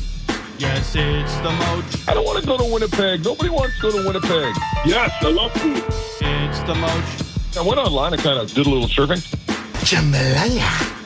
[0.63, 2.07] Yes, it's the Moj.
[2.09, 3.25] I don't want to go to Winnipeg.
[3.25, 4.55] Nobody wants to go to Winnipeg.
[4.85, 5.83] Yes, I love food.
[6.21, 7.57] It's the Moj.
[7.57, 9.21] I went online and kind of did a little surfing.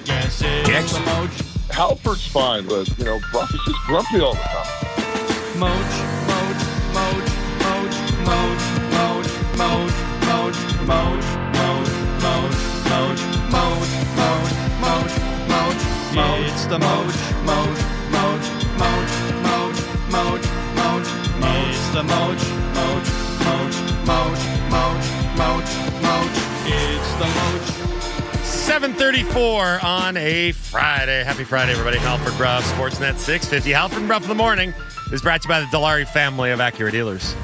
[0.06, 1.32] Yes, it's the Moj.
[1.74, 4.67] Halford's fine, but, you know, Bruff is just grumpy all the time.
[5.58, 5.89] Moj,
[6.30, 6.58] Moj,
[6.93, 7.26] Moj,
[7.65, 7.93] Moj,
[8.30, 8.58] Moj,
[8.93, 9.26] Moj,
[9.58, 9.89] Moj,
[10.30, 10.54] Moj,
[10.86, 11.17] Moj,
[11.50, 12.54] Moj,
[12.93, 13.17] Moj,
[13.50, 13.82] Moj,
[14.13, 14.46] Moj,
[14.86, 15.10] Moj,
[15.50, 15.76] Moj,
[16.13, 16.46] Moj.
[16.46, 17.10] It's the Moj,
[17.50, 17.74] Moj,
[21.97, 22.43] a moach,
[22.75, 23.10] moach,
[23.41, 26.38] moach, moach, moach, moach, moach.
[26.67, 28.43] It's the moach.
[28.43, 31.23] 734 on a Friday.
[31.23, 31.97] Happy Friday, everybody.
[31.97, 33.71] Halford Bruff, Sportsnet 650.
[33.71, 34.75] Halford Bruff in the morning
[35.12, 37.36] is brought to you by the Dilawri family of Acura dealers.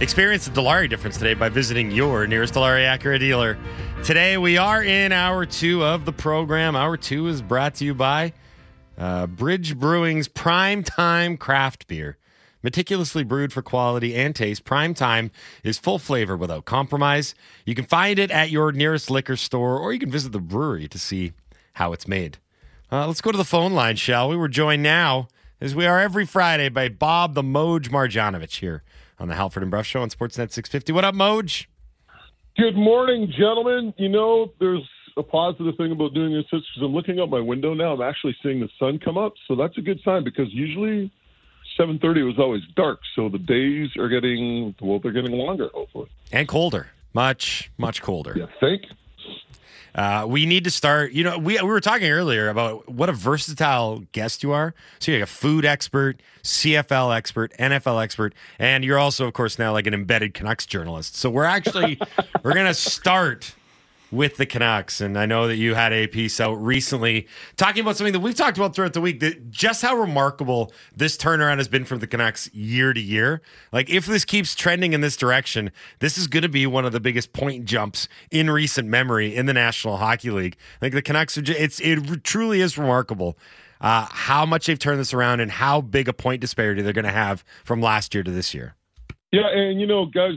[0.00, 3.56] Experience the Dilawri difference today by visiting your nearest Dilawri Acura dealer.
[4.02, 6.74] Today we are in hour two of the program.
[6.74, 8.32] Hour two is brought to you by
[8.98, 12.16] uh, Bridge Brewing's Prime Time Craft Beer.
[12.62, 15.30] Meticulously brewed for quality and taste, Prime Time
[15.64, 17.34] is full flavor without compromise.
[17.64, 20.86] You can find it at your nearest liquor store, or you can visit the brewery
[20.88, 21.32] to see
[21.74, 22.36] how it's made.
[22.92, 24.36] Uh, let's go to the phone line, shall we?
[24.36, 28.82] We're joined now, as we are every Friday, by Bob the Moj Marjanovic here
[29.18, 30.92] on the Halford and Bruff Show on Sportsnet 650.
[30.92, 31.66] What up, Moj?
[32.58, 33.94] Good morning, gentlemen.
[33.96, 37.72] You know, there's a positive thing about doing this because I'm looking out my window
[37.72, 37.94] now.
[37.94, 41.10] I'm actually seeing the sun come up, so that's a good sign because usually
[41.80, 45.68] 7:30 was always dark, so the days are getting well, they're getting longer.
[45.72, 46.88] Hopefully, And colder.
[47.14, 48.34] Much, much colder.
[48.36, 48.46] yeah.
[48.60, 48.82] Think.
[49.92, 51.10] Uh, we need to start.
[51.10, 54.72] You know, we we were talking earlier about what a versatile guest you are.
[55.00, 59.58] So you're like a food expert, CFL expert, NFL expert, and you're also, of course,
[59.58, 61.16] now like an embedded Canucks journalist.
[61.16, 61.98] So we're actually
[62.44, 63.52] we're gonna start
[64.10, 67.96] with the Canucks, and I know that you had a piece out recently talking about
[67.96, 69.20] something that we've talked about throughout the week.
[69.20, 73.42] That just how remarkable this turnaround has been from the Canucks year to year.
[73.72, 75.70] Like if this keeps trending in this direction,
[76.00, 79.46] this is going to be one of the biggest point jumps in recent memory in
[79.46, 80.56] the National Hockey League.
[80.82, 83.38] Like the Canucks, are ju- it's it truly is remarkable.
[83.80, 87.04] Uh, how much they've turned this around and how big a point disparity they're going
[87.06, 88.74] to have from last year to this year.
[89.32, 90.36] Yeah, and you know, guys,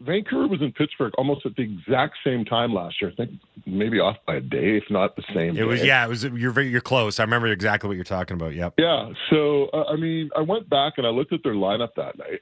[0.00, 3.10] Vancouver was in Pittsburgh almost at the exact same time last year.
[3.12, 3.32] I think
[3.66, 5.56] maybe off by a day, if not the same.
[5.56, 7.20] It was yeah, it was you're very you're close.
[7.20, 8.54] I remember exactly what you're talking about.
[8.54, 8.74] Yep.
[8.78, 9.10] Yeah.
[9.28, 12.40] So, uh, I mean, I went back and I looked at their lineup that night.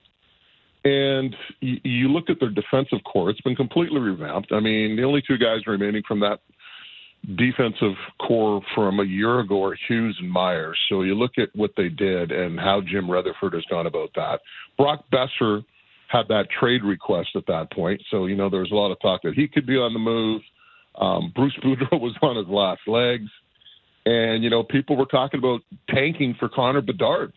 [0.85, 4.53] And you, you look at their defensive corps, it's been completely revamped.
[4.53, 6.38] I mean, the only two guys remaining from that
[7.37, 10.79] defensive corps from a year ago are Hughes and Myers.
[10.88, 14.40] So you look at what they did and how Jim Rutherford has gone about that.
[14.77, 15.64] Brock Boeser
[16.09, 18.03] had that trade request at that point.
[18.11, 19.99] So, you know, there was a lot of talk that he could be on the
[19.99, 20.42] move.
[20.99, 23.31] Um, Bruce Boudreau was on his last legs.
[24.07, 27.33] And, you know, people were talking about tanking for Connor Bedard.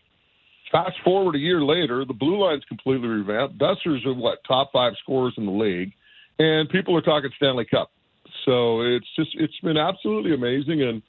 [0.70, 3.58] Fast forward a year later, the blue line's completely revamped.
[3.58, 5.92] Boeser's are what, top five scorers in the league.
[6.38, 7.90] And people are talking Stanley Cup.
[8.46, 10.80] So it's just, it's been absolutely amazing.
[10.80, 11.02] And,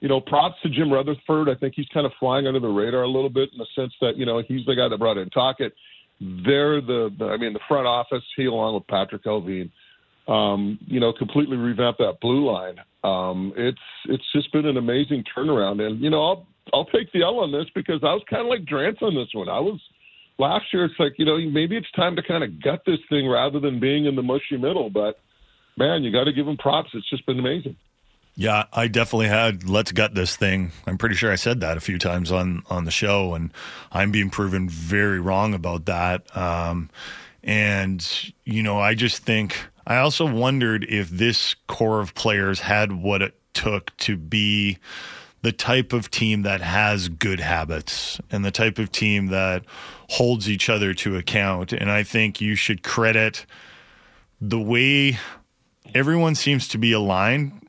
[0.00, 1.50] you know, props to Jim Rutherford.
[1.50, 3.92] I think he's kind of flying under the radar a little bit in the sense
[4.00, 5.74] that, you know, he's the guy that brought in Tocchet.
[6.20, 9.70] They're the, I mean, the front office, he along with Patrik Allvin,
[10.28, 12.76] um, you know, completely revamped that blue line.
[13.02, 17.22] Um, it's it's just been an amazing turnaround, and you know, I'll I'll take the
[17.22, 19.48] L on this because I was kind of like Drance on this one.
[19.48, 19.80] I was
[20.38, 20.84] last year.
[20.84, 23.80] It's like you know, maybe it's time to kind of gut this thing rather than
[23.80, 24.90] being in the mushy middle.
[24.90, 25.18] But
[25.78, 26.90] man, you got to give him props.
[26.92, 27.76] It's just been amazing.
[28.40, 30.72] Yeah, I definitely had let's gut this thing.
[30.86, 33.52] I'm pretty sure I said that a few times on on the show, and
[33.92, 36.34] I'm being proven very wrong about that.
[36.34, 36.88] Um,
[37.44, 42.92] and you know, I just think I also wondered if this core of players had
[42.92, 44.78] what it took to be
[45.42, 49.66] the type of team that has good habits and the type of team that
[50.08, 51.74] holds each other to account.
[51.74, 53.44] And I think you should credit
[54.40, 55.18] the way
[55.94, 57.59] everyone seems to be aligned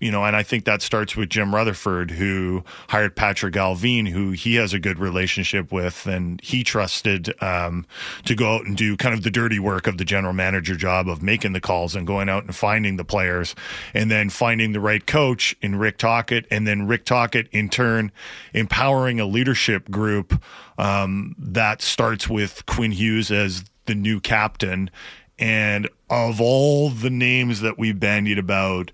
[0.00, 4.32] you know, and I think that starts with Jim Rutherford, who hired Patrik Allvin, who
[4.32, 7.86] he has a good relationship with, and he trusted um,
[8.24, 11.08] to go out and do kind of the dirty work of the general manager job
[11.08, 13.54] of making the calls and going out and finding the players,
[13.92, 18.12] and then finding the right coach in Rick Tocchet, and then Rick Tocchet in turn
[18.52, 20.42] empowering a leadership group
[20.78, 24.90] um, that starts with Quinn Hughes as the new captain.
[25.38, 28.92] And of all the names that we've bandied about,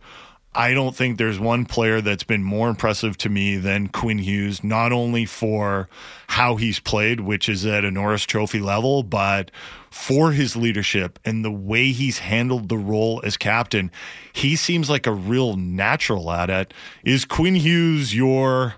[0.53, 4.65] I don't think there's one player that's been more impressive to me than Quinn Hughes,
[4.65, 5.89] not only for
[6.27, 9.53] how he's played, which is at a Norris Trophy level, but
[9.91, 13.93] for his leadership and the way he's handled the role as captain.
[14.33, 16.75] He seems like a real natural at it.
[17.05, 18.75] Is Quinn Hughes your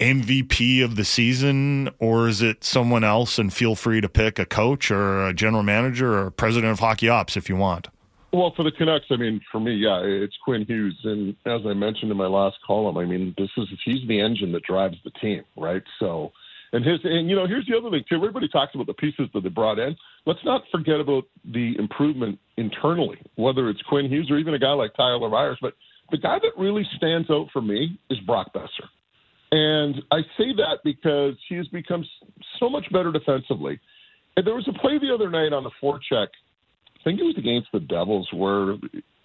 [0.00, 3.38] MVP of the season, or is it someone else?
[3.38, 7.08] And feel free to pick a coach or a general manager or president of hockey
[7.08, 7.86] ops if you want.
[8.32, 11.74] Well, for the Canucks, I mean, for me, yeah, it's Quinn Hughes, and as I
[11.74, 15.10] mentioned in my last column, I mean, this is he's the engine that drives the
[15.10, 15.82] team, right?
[15.98, 16.32] So,
[16.72, 18.16] and his, and you know, here's the other thing too.
[18.16, 19.94] Everybody talks about the pieces that they brought in.
[20.24, 24.72] Let's not forget about the improvement internally, whether it's Quinn Hughes or even a guy
[24.72, 25.58] like Tyler Myers.
[25.60, 25.74] But
[26.10, 28.88] the guy that really stands out for me is Brock Boeser,
[29.50, 32.02] and I say that because he has become
[32.58, 33.78] so much better defensively.
[34.38, 36.28] And there was a play the other night on the forecheck
[37.02, 38.72] I think it was against the Devils where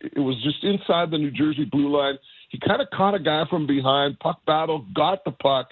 [0.02, 2.18] it was just inside the New Jersey blue line.
[2.50, 5.68] he kind of caught a guy from behind, puck battle, got the puck,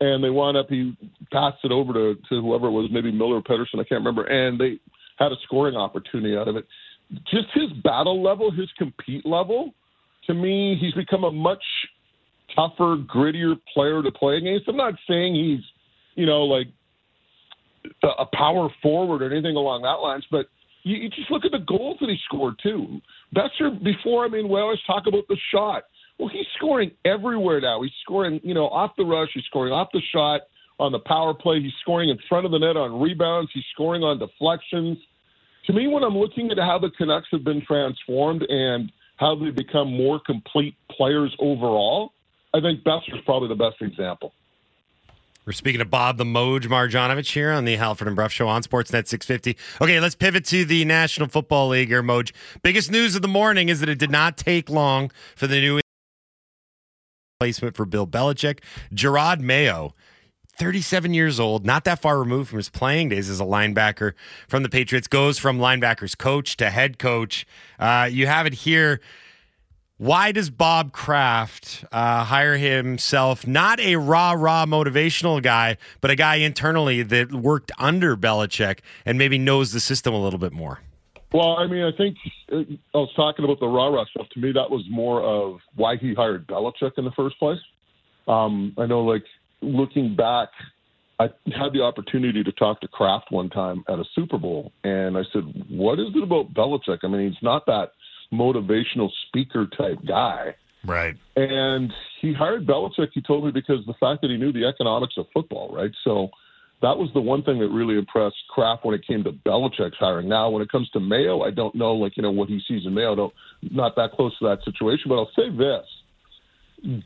[0.00, 0.96] and they wound up he
[1.30, 4.24] passed it over to, to whoever it was, maybe Miller or Pettersson, I can't remember,
[4.24, 4.80] and they
[5.18, 6.66] had a scoring opportunity out of it.
[7.30, 9.74] Just his battle level, his compete level,
[10.26, 11.62] to me, he's become a much
[12.56, 14.68] tougher, grittier player to play against.
[14.68, 15.60] I'm not saying he's,
[16.14, 16.68] you know, like
[18.02, 20.46] a power forward or anything along that lines, but
[20.82, 23.00] you, you just look at the goals that he scored too.
[23.34, 25.84] Boeser before, I mean, we always talk about the shot.
[26.18, 27.82] Well, he's scoring everywhere now.
[27.82, 29.30] He's scoring, you know, off the rush.
[29.34, 30.42] He's scoring off the shot
[30.78, 31.60] on the power play.
[31.60, 33.50] He's scoring in front of the net on rebounds.
[33.54, 34.98] He's scoring on deflections.
[35.66, 39.50] To me, when I'm looking at how the Canucks have been transformed and how they
[39.50, 42.12] become more complete players overall,
[42.52, 44.32] I think Boeser's probably the best example.
[45.44, 48.62] We're speaking to Bob the Moj Marjanovic here on the Halford and Bruff Show on
[48.62, 49.56] Sportsnet 650.
[49.80, 52.30] Okay, let's pivot to the National Football League here, Moj.
[52.62, 55.80] Biggest news of the morning is that it did not take long for the new
[57.40, 58.60] placement for Bill Belichick.
[58.94, 59.96] Jerod Mayo,
[60.58, 64.12] 37 years old, not that far removed from his playing days as a linebacker
[64.46, 67.48] from the Patriots, goes from linebackers coach to head coach.
[67.80, 69.00] Uh, you have it here.
[69.98, 76.16] Why does Bob Kraft uh, hire himself not a rah rah motivational guy, but a
[76.16, 80.80] guy internally that worked under Belichick and maybe knows the system a little bit more?
[81.32, 82.16] Well, I mean, I think
[82.50, 82.60] uh,
[82.94, 84.28] I was talking about the rah rah stuff.
[84.30, 87.60] To me, that was more of why he hired Belichick in the first place.
[88.26, 89.24] Um, I know, like
[89.60, 90.48] looking back,
[91.18, 95.16] I had the opportunity to talk to Kraft one time at a Super Bowl, and
[95.16, 96.98] I said, "What is it about Belichick?
[97.02, 97.92] I mean, he's not that
[98.32, 101.14] motivational speaker type guy." Right.
[101.36, 105.14] And he hired Belichick, he told me, because the fact that he knew the economics
[105.16, 105.92] of football, right?
[106.02, 106.30] So
[106.80, 110.28] that was the one thing that really impressed Kraft when it came to Belichick's hiring.
[110.28, 112.84] Now, when it comes to Mayo, I don't know, like, you know, what he sees
[112.84, 113.14] in Mayo.
[113.14, 113.32] Don't,
[113.70, 115.86] not that close to that situation, but I'll say this.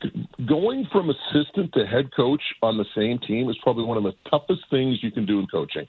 [0.03, 4.05] G- going from assistant to head coach on the same team is probably one of
[4.05, 5.87] the toughest things you can do in coaching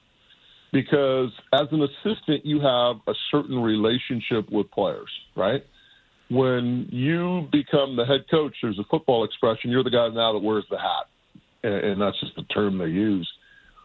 [0.71, 5.63] because as an assistant, you have a certain relationship with players, right?
[6.30, 10.43] When you become the head coach, there's a football expression you're the guy now that
[10.43, 11.08] wears the hat.
[11.63, 13.30] And, and that's just the term they use.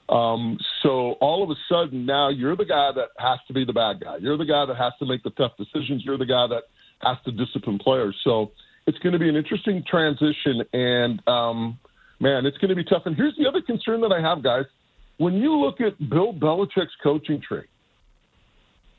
[0.09, 3.73] Um, so all of a sudden now you're the guy that has to be the
[3.73, 4.17] bad guy.
[4.17, 6.03] You're the guy that has to make the tough decisions.
[6.05, 6.65] You're the guy that
[7.01, 8.17] has to discipline players.
[8.25, 8.51] So
[8.87, 10.63] it's going to be an interesting transition.
[10.73, 11.79] And um,
[12.21, 13.03] man, it's going to be tough.
[13.07, 14.65] And here's the other concern that I have, guys.
[15.23, 17.63] When you look at Bill Belichick's coaching tree,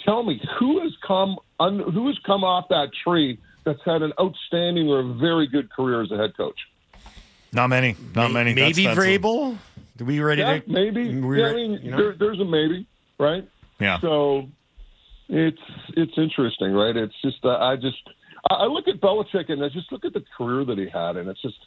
[0.06, 4.14] tell me who has come un, who has come off that tree that's had an
[4.18, 6.58] outstanding or a very good career as a head coach.
[7.52, 7.98] Not many.
[8.16, 8.54] Not many.
[8.54, 9.58] Maybe that's a- Vrabel?
[9.98, 10.64] Do we ready Yeah, to?
[10.72, 11.20] maybe.
[11.20, 11.98] we yeah, I mean, you know?
[11.98, 12.88] there, there's a maybe,
[13.20, 13.46] right?
[13.82, 14.00] Yeah.
[14.00, 14.48] So
[15.28, 16.96] it's it's interesting, right?
[16.96, 18.02] It's just uh, I just
[18.50, 21.18] I I look at Belichick and I just look at the career that he had,
[21.18, 21.58] and it's just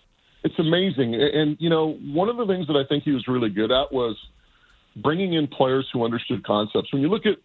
[0.45, 1.15] it's amazing.
[1.15, 1.93] And you know,
[2.23, 4.17] one of the things that I think he was really good at was
[4.97, 6.93] bringing in players who understood concepts.
[6.93, 7.37] When you look at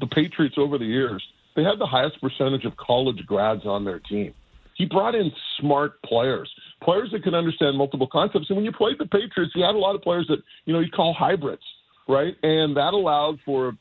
[0.00, 1.22] the Patriots over the years,
[1.56, 4.34] they had the highest percentage of college grads on their team.
[4.76, 6.50] He brought in smart players,
[6.82, 8.46] players that could understand multiple concepts.
[8.48, 10.80] And when you played the Patriots, you had a lot of players that you know
[10.80, 11.62] you call hybrids,
[12.08, 12.34] right?
[12.42, 13.76] And that allowed for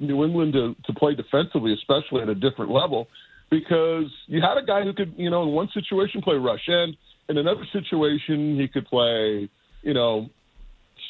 [0.00, 3.06] New England to, to play defensively, especially at a different level,
[3.50, 6.96] because you had a guy who could, you know, in one situation play rush end,
[7.28, 9.48] in another situation he could play,
[9.82, 10.28] you know,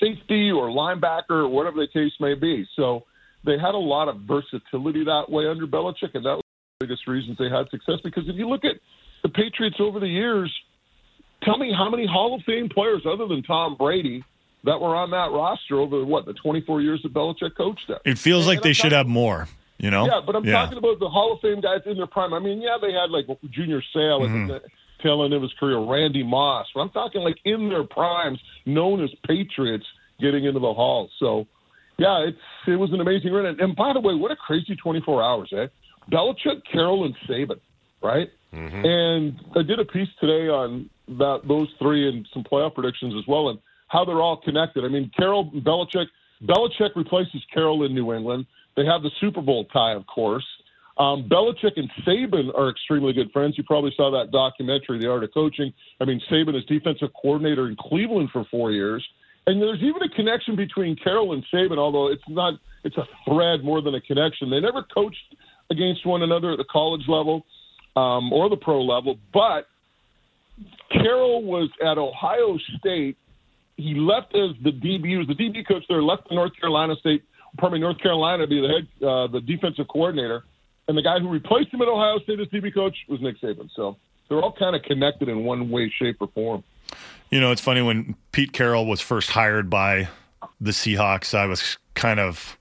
[0.02, 2.66] safety or linebacker or whatever the case may be.
[2.76, 3.04] So
[3.44, 6.42] they had a lot of versatility that way under Belichick, and that was
[6.80, 8.00] the biggest reasons they had success.
[8.02, 8.76] Because if you look at
[9.22, 10.52] the Patriots over the years,
[11.42, 14.24] tell me how many Hall of Fame players other than Tom Brady
[14.64, 17.98] that were on that roster over what the 24 years that Belichick coached them.
[18.04, 19.48] It feels like And they I'm should talking- have more.
[19.78, 20.06] You know.
[20.06, 22.32] Yeah, but I'm talking about the Hall of Fame guys in their prime.
[22.32, 24.46] I mean, yeah, they had like Junior Seau mm-hmm.
[24.46, 24.60] the
[25.02, 26.66] tail end of his career, Randy Moss.
[26.74, 29.86] But I'm talking like in their primes, known as Patriots,
[30.20, 31.10] getting into the Hall.
[31.18, 31.46] So,
[31.98, 33.46] yeah, it's it was an amazing run.
[33.46, 35.66] And, and by the way, what a crazy 24 hours, eh?
[36.10, 37.60] Belichick, Carroll, and Saban,
[38.02, 38.28] right?
[38.84, 43.26] And I did a piece today on that those three and some playoff predictions as
[43.26, 44.84] well, and how they're all connected.
[44.84, 46.06] I mean, Carroll, Belichick.
[46.42, 48.46] Belichick replaces Carroll in New England.
[48.76, 50.46] They have the Super Bowl tie, of course.
[50.98, 53.56] Um, Belichick and Saban are extremely good friends.
[53.56, 55.72] You probably saw that documentary, The Art of Coaching.
[56.00, 59.06] I mean, Saban is defensive coordinator in Cleveland for four years.
[59.46, 63.64] And there's even a connection between Carroll and Saban, although it's not, it's a thread
[63.64, 64.50] more than a connection.
[64.50, 65.34] They never coached
[65.70, 67.44] against one another at the college level
[67.96, 69.66] um, or the pro level, but
[70.90, 73.16] Carroll was at Ohio State.
[73.76, 75.06] He left as the DB.
[75.06, 76.02] He was the DB coach there.
[76.02, 77.24] Left to North Carolina State,
[77.58, 80.44] probably North Carolina, to be the head, uh, the defensive coordinator.
[80.88, 83.70] And the guy who replaced him at Ohio State as DB coach was Nick Saban.
[83.74, 83.96] So
[84.28, 86.64] they're all kind of connected in one way, shape, or form.
[87.30, 90.08] You know, it's funny when Pete Carroll was first hired by
[90.60, 92.58] the Seahawks, I was kind of,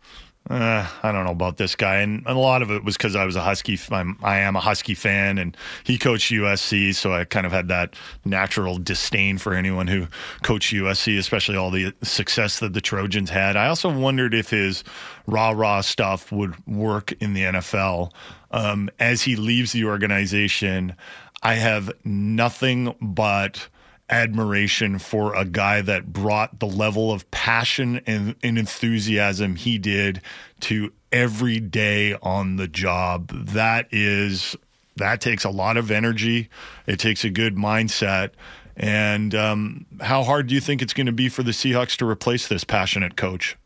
[0.50, 1.98] uh, I don't know about this guy.
[1.98, 4.60] And a lot of it was because I was a Husky, I'm, I am a
[4.60, 6.96] Husky fan, and he coached USC.
[6.96, 10.08] So I kind of had that natural disdain for anyone who
[10.42, 13.56] coached USC, especially all the success that the Trojans had.
[13.56, 14.84] I also wondered if his
[15.28, 18.12] rah rah stuff would work in the NFL.
[18.50, 20.96] Um, as he leaves the organization,
[21.44, 23.68] I have nothing but
[24.12, 30.22] admiration for a guy that brought the level of passion and, and, enthusiasm he did
[30.60, 33.30] to every day on the job.
[33.30, 34.56] That is
[34.98, 36.50] that takes a lot of energy.
[36.86, 38.32] It takes a good mindset.
[38.76, 42.08] And um, how hard do you think it's going to be for the Seahawks to
[42.08, 43.58] replace this passionate coach?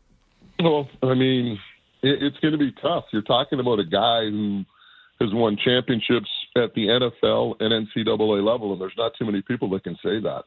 [0.60, 1.58] Well, I mean,
[2.02, 3.04] it, it's going to be tough.
[3.12, 4.64] You're talking about a guy who
[5.20, 9.68] has won championships at the NFL and NCAA level, and there's not too many people
[9.70, 10.44] that can say that.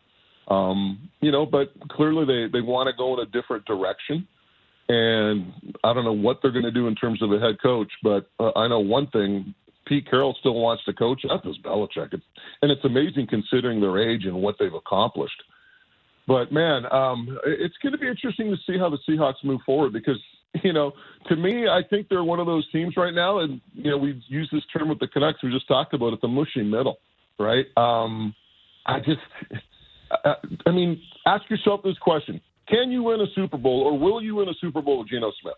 [0.54, 4.28] Um, you know, but clearly they, they want to go in a different direction.
[4.90, 5.54] And
[5.84, 8.28] I don't know what they're going to do in terms of a head coach, but
[8.40, 9.54] uh, I know one thing
[9.86, 11.22] Pete Carroll still wants to coach.
[11.28, 12.14] That does Belichick.
[12.14, 12.24] It's,
[12.62, 15.44] and it's amazing considering their age and what they've accomplished.
[16.28, 19.94] But man, um, it's going to be interesting to see how the Seahawks move forward
[19.94, 20.20] because
[20.64, 20.94] you know,
[21.28, 24.22] to me, I think they're one of those teams right now, and you know, we
[24.28, 25.44] use this term with the Canucks.
[25.44, 26.98] We just talked about it, the mushy middle,
[27.38, 27.66] right?
[27.78, 28.34] Um,
[28.86, 29.20] I just,
[30.12, 30.36] I,
[30.66, 34.36] I mean, ask yourself this question: Can you win a Super Bowl, or will you
[34.36, 35.54] win a Super Bowl with Geno Smith?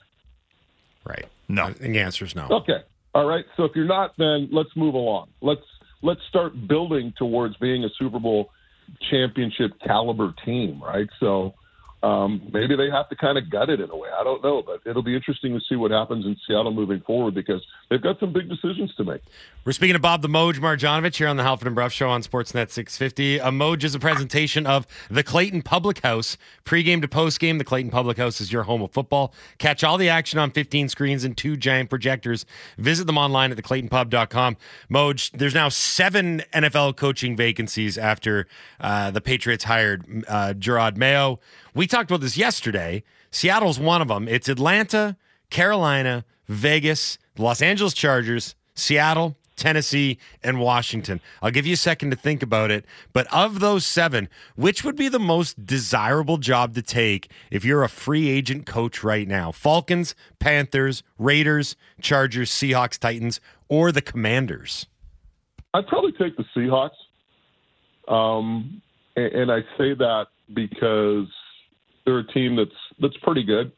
[1.05, 1.25] Right.
[1.47, 1.73] No.
[1.81, 2.47] And the answer is no.
[2.51, 2.79] Okay.
[3.13, 3.45] All right.
[3.57, 5.29] So if you're not, then let's move along.
[5.41, 5.61] Let's
[6.01, 8.49] let's start building towards being a Super Bowl
[9.09, 11.07] championship caliber team, right?
[11.19, 11.53] So
[12.03, 14.09] um, maybe they have to kind of gut it in a way.
[14.19, 17.35] I don't know, but it'll be interesting to see what happens in Seattle moving forward
[17.35, 19.21] because they've got some big decisions to make.
[19.65, 22.23] We're speaking to Bob the Moj Marjanovic here on the Halford and Bruff Show on
[22.23, 23.37] Sportsnet 650.
[23.37, 26.37] A Moj is a presentation of the Clayton Public House.
[26.63, 29.33] Pre-game to post-game, the Clayton Public House is your home of football.
[29.59, 32.47] Catch all the action on 15 screens and two giant projectors.
[32.79, 34.57] Visit them online at theclaytonpub.com.
[34.89, 38.47] Moj, there's now seven NFL coaching vacancies after
[38.79, 41.39] uh, the Patriots hired uh, Jerod Mayo.
[41.73, 43.03] We talked about this yesterday.
[43.31, 44.27] Seattle's one of them.
[44.27, 45.15] It's Atlanta,
[45.49, 51.21] Carolina, Vegas, Los Angeles Chargers, Seattle, Tennessee, and Washington.
[51.41, 52.83] I'll give you a second to think about it.
[53.13, 57.83] But of those seven, which would be the most desirable job to take if you're
[57.83, 59.51] a free agent coach right now?
[59.51, 64.87] Falcons, Panthers, Raiders, Chargers, Seahawks, Titans, or the Commanders?
[65.73, 66.89] I'd probably take the Seahawks.
[68.13, 68.81] Um,
[69.15, 71.27] and, and I say that because
[72.05, 73.71] they're a team that's that's pretty good.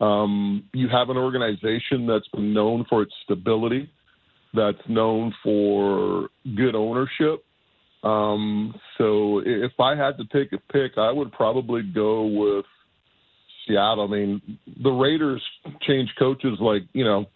[0.00, 3.90] Um, you have an organization that's been known for its stability,
[4.54, 7.44] that's known for good ownership.
[8.02, 12.64] Um, so if I had to take a pick, I would probably go with
[13.66, 14.04] Seattle.
[14.04, 15.42] I mean, the Raiders
[15.82, 17.26] change coaches like you know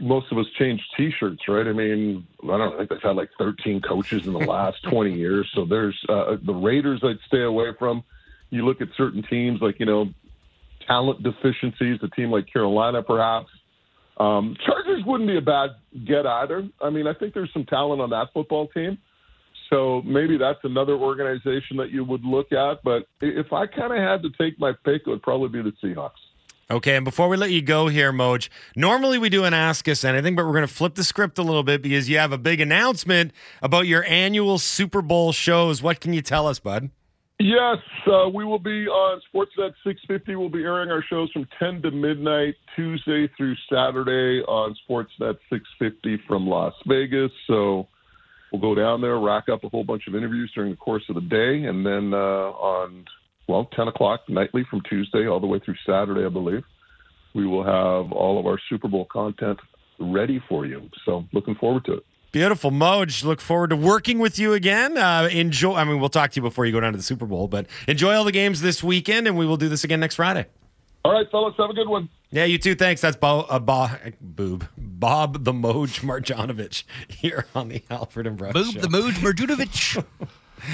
[0.00, 1.66] most of us change T-shirts, right?
[1.66, 5.50] I mean, I don't think they've had like 13 coaches in the last 20 years.
[5.54, 8.04] So there's uh, the Raiders I'd stay away from.
[8.50, 10.06] You look at certain teams like you know
[10.86, 13.48] talent deficiencies, a team like Carolina perhaps.
[14.18, 15.70] Um, Chargers wouldn't be a bad
[16.06, 16.68] get either.
[16.80, 18.98] I mean, I think there's some talent on that football team.
[19.70, 22.82] So maybe that's another organization that you would look at.
[22.84, 25.76] But if I kind of had to take my pick, it would probably be the
[25.84, 26.12] Seahawks.
[26.68, 30.02] Okay, and before we let you go here, Moj, normally we do an Ask Us
[30.02, 32.38] Anything, but we're going to flip the script a little bit because you have a
[32.38, 33.32] big announcement
[33.62, 35.80] about your annual Super Bowl shows.
[35.80, 36.90] What can you tell us, bud?
[37.38, 37.76] Yes,
[38.10, 40.36] uh, we will be on Sportsnet 650.
[40.36, 46.22] We'll be airing our shows from 10 to midnight, Tuesday through Saturday on Sportsnet 650
[46.26, 47.30] from Las Vegas.
[47.46, 47.88] So
[48.50, 51.14] we'll go down there, rack up a whole bunch of interviews during the course of
[51.14, 53.04] the day, and then uh, on,
[53.48, 56.62] well, 10 o'clock nightly from Tuesday all the way through Saturday, I believe,
[57.34, 59.58] we will have all of our Super Bowl content
[60.00, 60.88] ready for you.
[61.04, 62.06] So looking forward to it.
[62.36, 63.24] Beautiful, Moj.
[63.24, 64.98] Look forward to working with you again.
[64.98, 65.74] Uh, enjoy.
[65.74, 67.64] I mean, we'll talk to you before you go down to the Super Bowl, but
[67.88, 70.44] enjoy all the games this weekend, and we will do this again next Friday.
[71.02, 72.10] All right, fellas, have a good one.
[72.30, 72.74] Yeah, you too.
[72.74, 73.00] Thanks.
[73.00, 73.88] That's Bo, uh, Bo,
[74.20, 78.80] Boob, Bob the Moj Marjanovic here on the Alfred and Bruff Boob Show.
[78.80, 80.04] the Moj Marjanovic.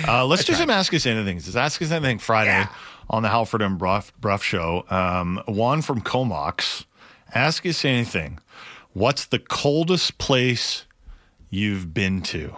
[0.09, 1.39] Uh, let's do some Ask Us Anything.
[1.39, 2.67] Just Ask Us Anything Friday
[3.11, 4.85] on the Halford and Bruff, Bruff Show.
[4.91, 6.87] Um, Juan from Comox,
[7.35, 8.39] Ask Us Anything.
[8.95, 10.87] What's the coldest place
[11.53, 12.55] you've been to?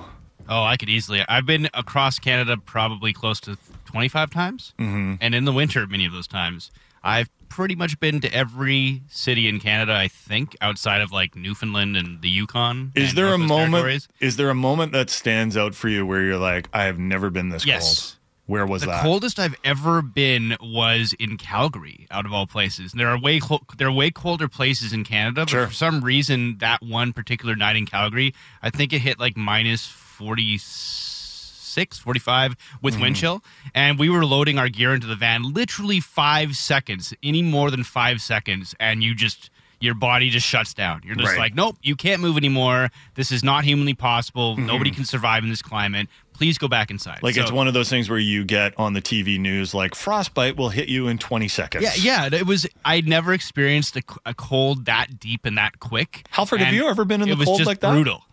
[0.48, 1.22] Oh, I could easily.
[1.28, 4.72] I've been across Canada probably close to 25 times.
[4.78, 5.14] Mm-hmm.
[5.20, 6.70] And in the winter, many of those times.
[7.02, 11.96] I've pretty much been to every city in Canada, I think, outside of like Newfoundland
[11.96, 12.92] and the Yukon.
[12.94, 13.72] Is there a moment?
[13.72, 14.08] Territories.
[14.20, 17.28] Is there a moment that stands out for you where you're like, I have never
[17.30, 17.82] been this Yes.
[18.12, 18.18] cold?
[18.46, 18.86] Where was that?
[18.86, 19.02] the that?
[19.02, 22.92] coldest I've ever been was in Calgary, out of all places.
[22.92, 23.40] There are way
[23.78, 25.66] there are way colder places in Canada, but Sure.
[25.68, 29.86] for some reason, that one particular night in Calgary, I think it hit like minus
[29.86, 33.02] 46, 45 with Mm-hmm.
[33.02, 33.42] wind chill,
[33.74, 37.82] and we were loading our gear into the van literally five seconds, any more than
[37.84, 41.02] five seconds, and you just your body just shuts down.
[41.04, 41.38] You're just Right.
[41.38, 42.90] like, nope, you can't move anymore.
[43.16, 44.56] This is not humanly possible.
[44.56, 44.64] Mm-hmm.
[44.66, 46.08] Nobody can survive in this climate.
[46.34, 47.22] Please go back inside.
[47.22, 50.56] like it's one of those things where you get on the TV news like frostbite
[50.56, 51.84] will hit you in 20 seconds.
[52.04, 52.36] Yeah, yeah.
[52.38, 52.66] It was.
[52.84, 56.26] I'd never experienced a, a cold that deep and that quick.
[56.30, 57.92] Halford, have you ever been in the cold just like that?
[57.92, 58.24] Brutal.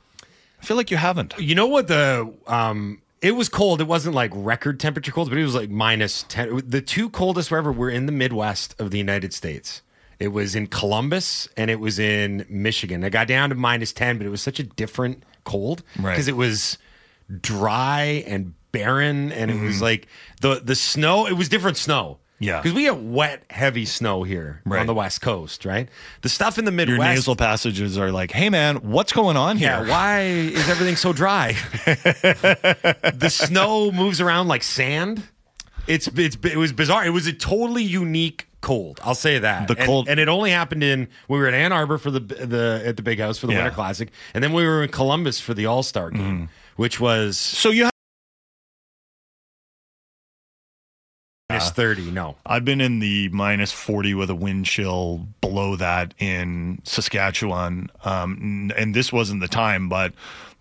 [0.62, 1.34] I feel like you haven't.
[1.40, 3.82] You know what the um it was cold.
[3.82, 6.64] It wasn't like record temperature cold, but it was like minus 10.
[6.68, 9.84] The two coldest wherever were in the Midwest of the United States.
[10.20, 13.04] It was in Columbus and it was in Michigan.
[13.04, 16.12] It got down to minus 10, but it was such a different cold Right.
[16.14, 16.78] because it was
[17.40, 19.66] dry and barren and it Mm-hmm.
[19.66, 20.08] was like
[20.42, 22.18] the the snow, it was different snow.
[22.40, 22.58] Yeah.
[22.60, 24.80] Because we get wet, heavy snow here Right.
[24.80, 25.88] on the West Coast, right?
[26.22, 26.98] The stuff in the Midwest.
[26.98, 29.70] Your nasal passages are like, hey man, what's going on here?
[29.70, 31.56] Yeah, why is everything so dry?
[31.86, 35.24] the snow moves around like sand.
[35.88, 37.06] It's it's it was bizarre.
[37.06, 39.00] It was a totally unique cold.
[39.04, 39.68] I'll say that.
[39.68, 42.20] The And- cold- and, it only happened in we were at Ann Arbor for the
[42.20, 43.60] the at the Big House for the Yeah.
[43.64, 46.50] Winter Classic, and then we were in Columbus for the All Star game,
[46.82, 47.92] which was So you
[51.52, 52.10] minus thirty.
[52.10, 57.92] No, I've been in the minus 40 with a wind chill below that in Saskatchewan.
[58.04, 60.14] Um, and this wasn't the time, but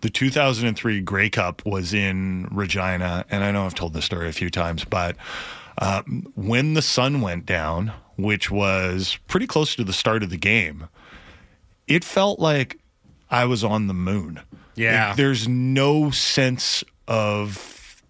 [0.03, 3.25] the 2003 Grey Cup was in Regina.
[3.31, 5.17] And I know I've told this story a few times, but
[5.79, 10.37] um, when the sun went down, which was pretty close to the start of the
[10.37, 10.89] game,
[11.87, 12.79] it felt like
[13.31, 14.41] I was on the moon.
[14.81, 15.09] Yeah.
[15.09, 18.03] Like, there's no sense of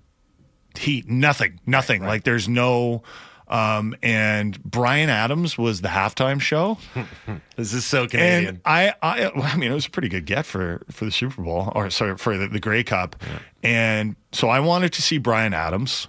[0.78, 2.02] heat, nothing, nothing.
[2.02, 3.02] Like there's no.
[3.48, 6.78] Um, and Bryan Adams was the halftime show,
[7.56, 8.48] this is so Canadian.
[8.48, 11.42] and I, I, I mean, it was a pretty good get for for the Super
[11.42, 13.16] Bowl, or sorry, for the, the Grey Cup,
[13.64, 16.06] and so I wanted to see Bryan Adams,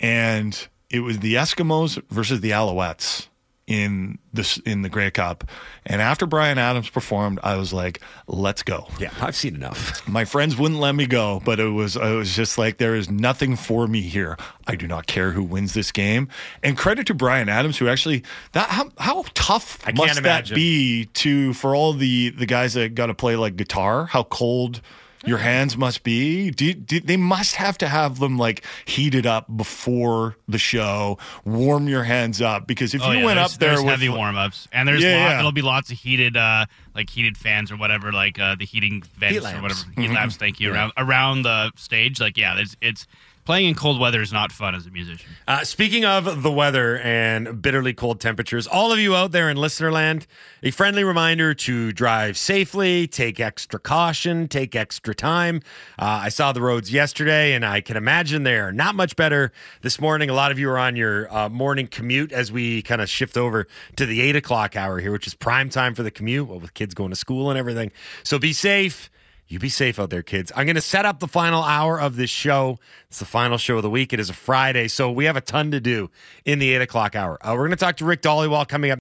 [0.00, 3.28] and it was the Eskimos versus the Alouettes
[3.70, 5.44] in this in the Grey Cup,
[5.86, 8.88] and after Bryan Adams performed, I was like, let's go.
[8.98, 10.06] yeah, I've seen enough.
[10.08, 13.08] My friends wouldn't let me go, but it was I was just like there is
[13.08, 14.36] nothing for me here.
[14.66, 16.28] I do not care who wins this game.
[16.64, 20.56] And credit to Bryan Adams who actually that how how tough I must that imagine.
[20.56, 24.80] be to for all the the guys that got to play like guitar, how cold
[25.26, 26.50] your hands must be.
[26.50, 31.88] Do, do, they must have to have them like heated up before the show, warm
[31.88, 34.08] your hands up because if Oh, you yeah, went there's, up there there's with heavy
[34.08, 35.36] warm ups, and there's Yeah, lot, yeah.
[35.36, 39.02] there'll be lots of heated, uh, like heated fans or whatever, like uh, the heating
[39.18, 40.36] vents or whatever heat lamps.
[40.36, 42.20] Thank you around around the stage.
[42.20, 43.06] Like yeah, it's it's
[43.50, 45.28] playing in cold weather is not fun as a musician.
[45.48, 49.56] Uh, speaking of the weather and bitterly cold temperatures, all of you out there in
[49.56, 50.24] listener land,
[50.62, 55.62] a friendly reminder to drive safely, take extra caution, take extra time.
[55.98, 59.50] Uh, I saw the roads yesterday, and I can imagine they're not much better
[59.82, 60.30] this morning.
[60.30, 63.36] A lot of you are on your uh, morning commute as we kind of shift
[63.36, 66.60] over to the eight o'clock hour here, which is prime time for the commute well,
[66.60, 67.90] with kids going to school and everything.
[68.22, 69.10] So be safe.
[69.50, 70.52] You be safe out there, kids.
[70.54, 72.78] I'm going to set up the final hour of this show.
[73.08, 74.12] It's the final show of the week.
[74.12, 76.08] It is a Friday, so we have a ton to do
[76.44, 77.36] in the eight o'clock hour.
[77.44, 78.99] Uh, we're going to talk to Rick Dhaliwal coming up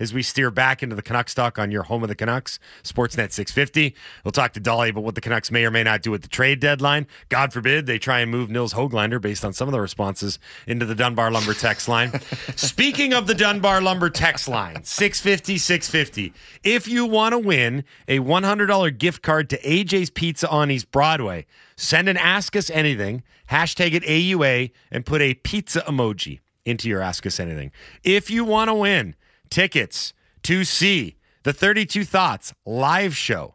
[0.00, 3.32] as we steer back into the Canucks talk on your home of the Canucks, Sportsnet
[3.32, 3.94] 650.
[4.24, 6.28] We'll talk to Dolly about what the Canucks may or may not do at the
[6.28, 7.06] trade deadline.
[7.28, 10.86] God forbid they try and move Nils Hoglander based on some of the responses into
[10.86, 12.12] the Dunbar Lumber text line.
[12.56, 16.32] Speaking of the Dunbar Lumber text line, 650 650.
[16.62, 21.46] If you want to win a $100 gift card to AJ's Pizza on East Broadway,
[21.76, 27.00] send an Ask Us Anything, hashtag it AUA, and put a pizza emoji into your
[27.00, 27.72] Ask Us Anything.
[28.02, 29.14] If you want to win,
[29.50, 33.54] tickets to see the 32 Thoughts live show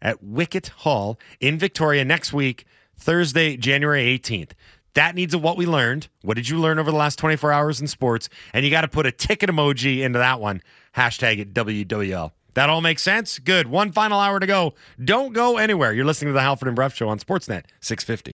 [0.00, 2.66] at Wicket Hall in Victoria next week,
[2.96, 4.52] Thursday, January 18th.
[4.94, 6.08] That needs a what we learned.
[6.22, 8.28] What did you learn over the last 24 hours in sports?
[8.52, 10.62] And you got to put a ticket emoji into that one.
[10.96, 12.30] Hashtag it WWL.
[12.54, 13.40] That all makes sense?
[13.40, 13.66] Good.
[13.66, 14.74] One final hour to go.
[15.04, 15.92] Don't go anywhere.
[15.92, 18.32] You're listening to the Halford and Bruff Show on Sportsnet 650.